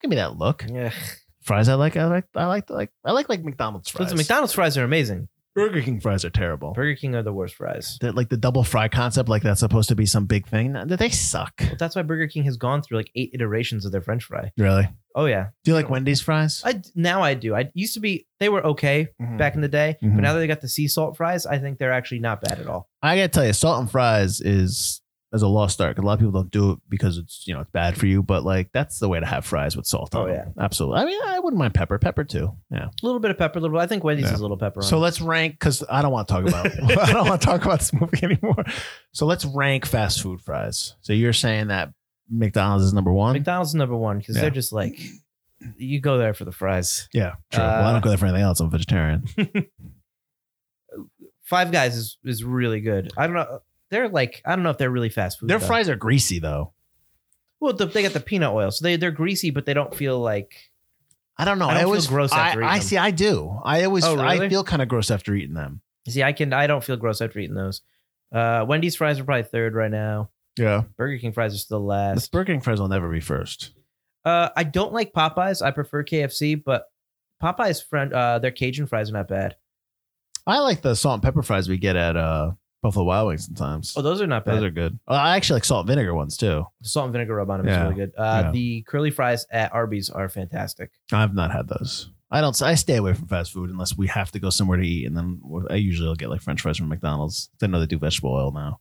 [0.03, 0.67] give me that look.
[0.69, 0.93] yeah.
[1.41, 1.97] Fries I like.
[1.97, 2.25] I like.
[2.35, 2.91] I like like.
[3.03, 4.15] I like like McDonald's fries.
[4.15, 5.29] McDonald's fries are amazing.
[5.55, 6.73] Burger King fries are terrible.
[6.73, 7.97] Burger King are the worst fries.
[8.01, 10.73] That like the double fry concept, like that's supposed to be some big thing.
[10.87, 11.53] They suck.
[11.59, 14.51] But that's why Burger King has gone through like eight iterations of their French fry.
[14.59, 14.89] Really?
[15.15, 16.61] Oh yeah, Do you like Wendy's fries?
[16.65, 17.55] I now I do.
[17.55, 19.39] I used to be they were okay Mhm.
[19.39, 20.17] back in the day, Mhm.
[20.17, 22.59] but now that they got the sea salt fries, I think they're actually not bad
[22.59, 22.89] at all.
[23.01, 25.01] I gotta tell you, salt and fries is
[25.35, 25.99] is a lost art.
[25.99, 28.23] A lot of people don't do it because it's you know it's bad for you,
[28.23, 30.15] but like that's the way to have fries with salt.
[30.15, 30.55] Oh, on them.
[30.59, 31.01] absolutely.
[31.01, 32.57] I mean, I wouldn't mind pepper, pepper too.
[32.71, 32.87] Yeah.
[32.87, 33.79] A little bit of pepper, a little.
[33.79, 34.35] I think Wendy's Yeah.
[34.35, 34.83] is a little pepper.
[34.83, 35.01] So it.
[35.01, 36.67] let's rank because I don't want to talk about
[37.09, 38.65] I don't want to talk about this movie anymore.
[39.13, 40.95] So let's rank fast food fries.
[41.03, 41.93] So you're saying that
[42.31, 43.33] McDonald's is number one?
[43.35, 44.43] McDonald's is number one because Yeah.
[44.43, 44.99] they're just like
[45.77, 47.09] you go there for the fries.
[47.13, 47.63] yeah, true.
[47.63, 48.61] well, I Uh, don't go there for anything else.
[48.61, 49.25] I'm a vegetarian.
[51.45, 53.13] Five Guys is is really good.
[53.17, 53.61] I don't know.
[53.95, 55.49] They're like I don't know if they're really fast food.
[55.49, 55.67] Their though.
[55.67, 56.73] fries are greasy though.
[57.61, 60.19] Well, the, they got the peanut oil, so they they're greasy, but they don't feel
[60.19, 60.71] like.
[61.39, 61.67] I don't know.
[61.67, 62.97] I I, don't feel always gross after I, I see.
[62.97, 63.57] I do.
[63.65, 64.05] I always.
[64.05, 64.47] Oh, really?
[64.47, 65.81] I feel kind of gross after eating them.
[66.09, 66.53] See, I can.
[66.53, 67.83] I don't feel gross after eating those.
[68.33, 70.31] Uh, Wendy's fries are probably third right now.
[70.59, 70.83] Yeah.
[70.97, 72.33] Burger King fries are still The last.
[72.33, 73.71] Burger King fries will never be first.
[74.25, 75.63] Uh, I don't like Popeyes.
[75.63, 76.87] I prefer KFC, but
[77.41, 79.57] Popeyes friend, uh, their Cajun fries are not bad.
[80.47, 82.53] I like the salt and pepper fries we get at uh,
[82.85, 83.95] Buffalo Wild Wings sometimes.
[83.97, 84.57] Oh, those are not bad.
[84.57, 84.99] Those are good.
[85.09, 86.67] I actually like salt and vinegar ones too.
[86.83, 87.83] the salt and vinegar rub on them is Yeah.
[87.85, 88.13] really good.
[88.17, 88.51] Uh, Yeah.
[88.51, 90.91] The curly fries at Arby's are fantastic.
[91.11, 92.11] I've not had those.
[92.31, 92.61] I don't.
[92.61, 95.17] I stay away from fast food unless we have to go somewhere to eat, and
[95.17, 97.49] then I usually will get like French fries from McDonald's.
[97.63, 98.81] I know they do vegetable oil now.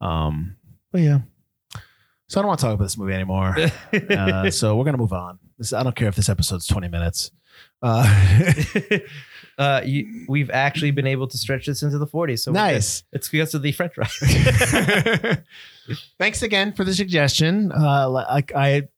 [0.00, 0.56] Um,
[0.90, 1.20] but yeah.
[2.26, 3.54] So I don't want to talk about this movie anymore.
[4.10, 5.38] uh, so we're gonna move on.
[5.58, 7.30] This, I don't care if this episode's twenty minutes.
[7.82, 8.02] Uh,
[9.58, 12.40] uh, you, we've actually been able to stretch this into the 40s.
[12.40, 13.02] So nice.
[13.12, 14.16] It's because of the French fries.
[16.18, 17.72] Thanks again for the suggestion.
[17.72, 18.88] Uh, like I,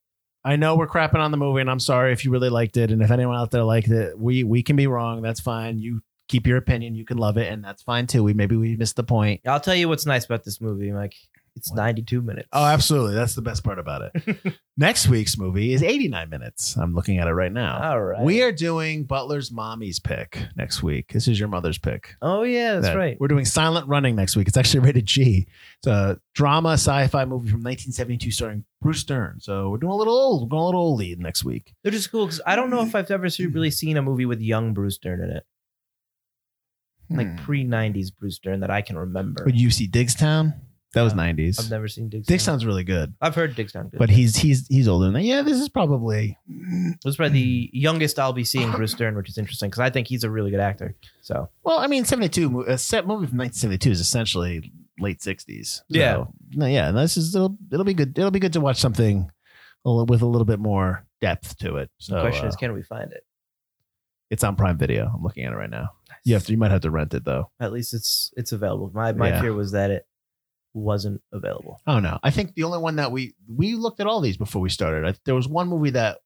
[0.44, 2.90] I know we're crapping on the movie, and I'm sorry if you really liked it,
[2.90, 5.22] and if anyone out there liked it, we we can be wrong.
[5.22, 5.78] That's fine.
[5.78, 6.94] You keep your opinion.
[6.94, 8.22] You can love it, and that's fine too.
[8.22, 9.42] We maybe we missed the point.
[9.46, 11.14] I'll tell you what's nice about this movie, Mike.
[11.56, 12.48] It's 92 minutes.
[12.52, 13.14] Oh, absolutely.
[13.14, 14.38] That's the best part about it.
[14.78, 16.76] Next week's movie is 89 minutes.
[16.76, 17.80] I'm looking at it right now.
[17.82, 18.22] All right.
[18.22, 21.12] We are doing Butler's mommy's pick next week.
[21.12, 22.14] This is your mother's pick.
[22.22, 23.16] Oh, yeah, that's that- right.
[23.20, 24.48] We're doing Silent Running next week.
[24.48, 25.46] It's actually rated G.
[25.78, 29.38] It's a drama sci-fi movie from 1972 starring Bruce Dern.
[29.40, 30.42] So we're doing a little old.
[30.42, 31.74] We're going a little old lead next week.
[31.82, 34.40] They're just cool because I don't know if I've ever really seen a movie with
[34.40, 35.44] young Bruce Dern in it,
[37.10, 37.44] like Hmm.
[37.44, 39.44] pre 90s Bruce Dern that I can remember.
[39.44, 40.54] Would you see Diggstown?
[40.92, 41.16] That was Yeah.
[41.18, 41.58] nineties.
[41.60, 42.40] I've never seen Diggstown.
[42.40, 43.90] sounds really good, I've heard Diggstown.
[43.90, 43.98] Good.
[43.98, 45.22] but he's he's he's older than that.
[45.22, 49.28] Yeah, this is probably This is probably the youngest I'll be seeing Bruce Dern, which
[49.28, 50.96] is interesting because I think he's a really good actor.
[51.22, 51.78] So well.
[51.78, 52.62] I mean, seventy two.
[52.62, 55.82] A set movie from nineteen seventy two is essentially late sixties.
[55.88, 56.24] Yeah.
[56.54, 56.88] no, yeah.
[56.88, 58.18] and This is it'll it'll be good.
[58.18, 59.30] It'll be good to watch something
[59.84, 61.90] a little- with a little bit more depth to it.
[61.98, 63.22] So the question uh, is, can we find it?
[64.28, 65.10] it's on Prime Video.
[65.14, 65.90] I'm looking at it right now.
[66.24, 66.52] You have to.
[66.52, 67.50] You might have to rent it though.
[67.60, 68.90] At least it's it's available.
[68.94, 69.40] My my Yeah.
[69.40, 70.06] fear was that it
[70.74, 71.80] wasn't available.
[71.86, 72.18] Oh no!
[72.22, 75.06] I think the only one that we we looked at all these before we started.
[75.08, 76.18] I, there was one movie that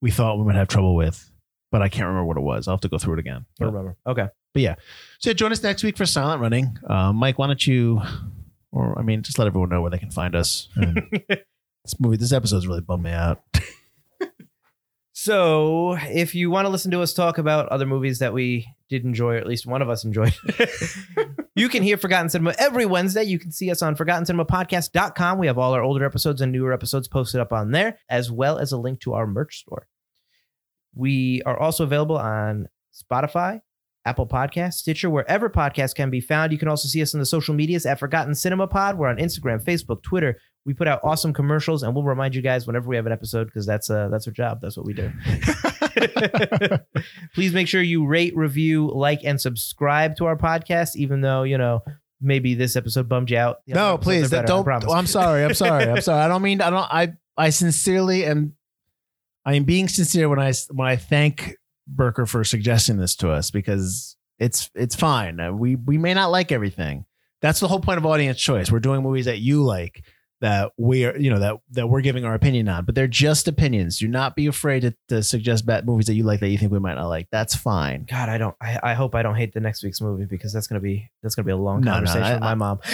[0.00, 1.30] we thought we might have trouble with,
[1.72, 2.68] but I can't remember what it was.
[2.68, 3.44] I'll have to go through it again.
[3.60, 3.96] I But- remember.
[4.06, 4.26] Okay.
[4.52, 4.74] But yeah.
[5.18, 6.78] So join us next week for Silent Running.
[6.88, 8.00] Uh, Mike, why don't you,
[8.72, 10.68] or I mean, just let everyone know where they can find us.
[11.84, 13.42] This movie, this episode's really bummed me out.
[15.12, 19.04] So, if you want to listen to us talk about other movies that we did
[19.04, 20.34] enjoy, or at least one of us enjoyed,
[21.54, 23.24] you can hear Forgotten Cinema every Wednesday.
[23.24, 25.38] You can see us on ForgottenCinemaPodcast.com.
[25.38, 28.58] We have all our older episodes and newer episodes posted up on there, as well
[28.58, 29.88] as a link to our merch store.
[30.94, 33.60] We are also available on Spotify,
[34.06, 36.52] Apple Podcasts, Stitcher, wherever podcasts can be found.
[36.52, 38.96] You can also see us on the social medias at Forgotten Cinema Pod.
[38.96, 40.38] We're on Instagram, Facebook, Twitter.
[40.64, 43.46] We put out awesome commercials, and we'll remind you guys whenever we have an episode
[43.46, 44.60] because that's uh, that's our job.
[44.62, 45.12] That's what we do.
[47.34, 50.96] Please make sure you rate, review, like, and subscribe to our podcast.
[50.96, 51.82] Even though you know
[52.20, 53.58] maybe this episode bummed you out.
[53.66, 54.66] No, please don't.
[54.68, 55.44] I'm sorry.
[55.44, 55.84] I'm sorry.
[55.84, 56.22] I'm sorry.
[56.22, 56.60] I don't mean.
[56.60, 56.88] I don't.
[56.90, 58.54] I I sincerely am.
[59.44, 63.50] I am being sincere when I when I thank Berker for suggesting this to us
[63.50, 65.58] because it's it's fine.
[65.58, 67.04] We we may not like everything.
[67.42, 68.72] That's the whole point of audience choice.
[68.72, 70.04] We're doing movies that you like
[70.40, 73.48] that we are you know that that we're giving our opinion on, but they're just
[73.48, 73.98] opinions.
[73.98, 76.72] Do not be afraid to, to suggest bad movies that you like that you think
[76.72, 77.28] we might not like.
[77.32, 78.06] That's fine.
[78.10, 78.54] God, I don't.
[78.60, 81.34] I, I hope I don't hate the next week's movie because that's gonna be that's
[81.34, 82.80] gonna be a long No, no, conversation I- with my I- mom.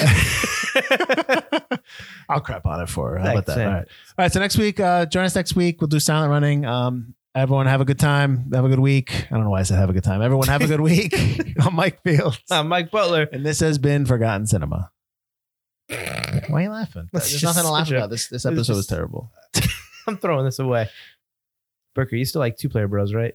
[2.28, 3.18] I'll crap on it for her.
[3.18, 3.66] How about Thanks, that?
[3.66, 3.88] All right.
[3.88, 4.32] All right.
[4.32, 5.80] So next week, uh, join us next week.
[5.80, 6.64] We'll do silent running.
[6.64, 8.50] Um, everyone have a good time.
[8.52, 9.26] Have a good week.
[9.30, 10.22] I don't know why I said have a good time.
[10.22, 11.14] Everyone have a good week.
[11.60, 12.40] I'm Mike Fields.
[12.50, 13.28] I'm Mike Butler.
[13.32, 14.90] and this has been Forgotten Cinema.
[16.48, 17.08] Why are you laughing?
[17.12, 18.10] It's There's just nothing to laugh such a- about.
[18.10, 19.30] This this episode was terrible.
[20.06, 20.88] I'm throwing this away.
[21.94, 23.34] Berker, you still like two player bros, right?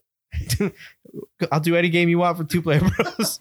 [1.52, 3.40] I'll do any game you want for two player bros.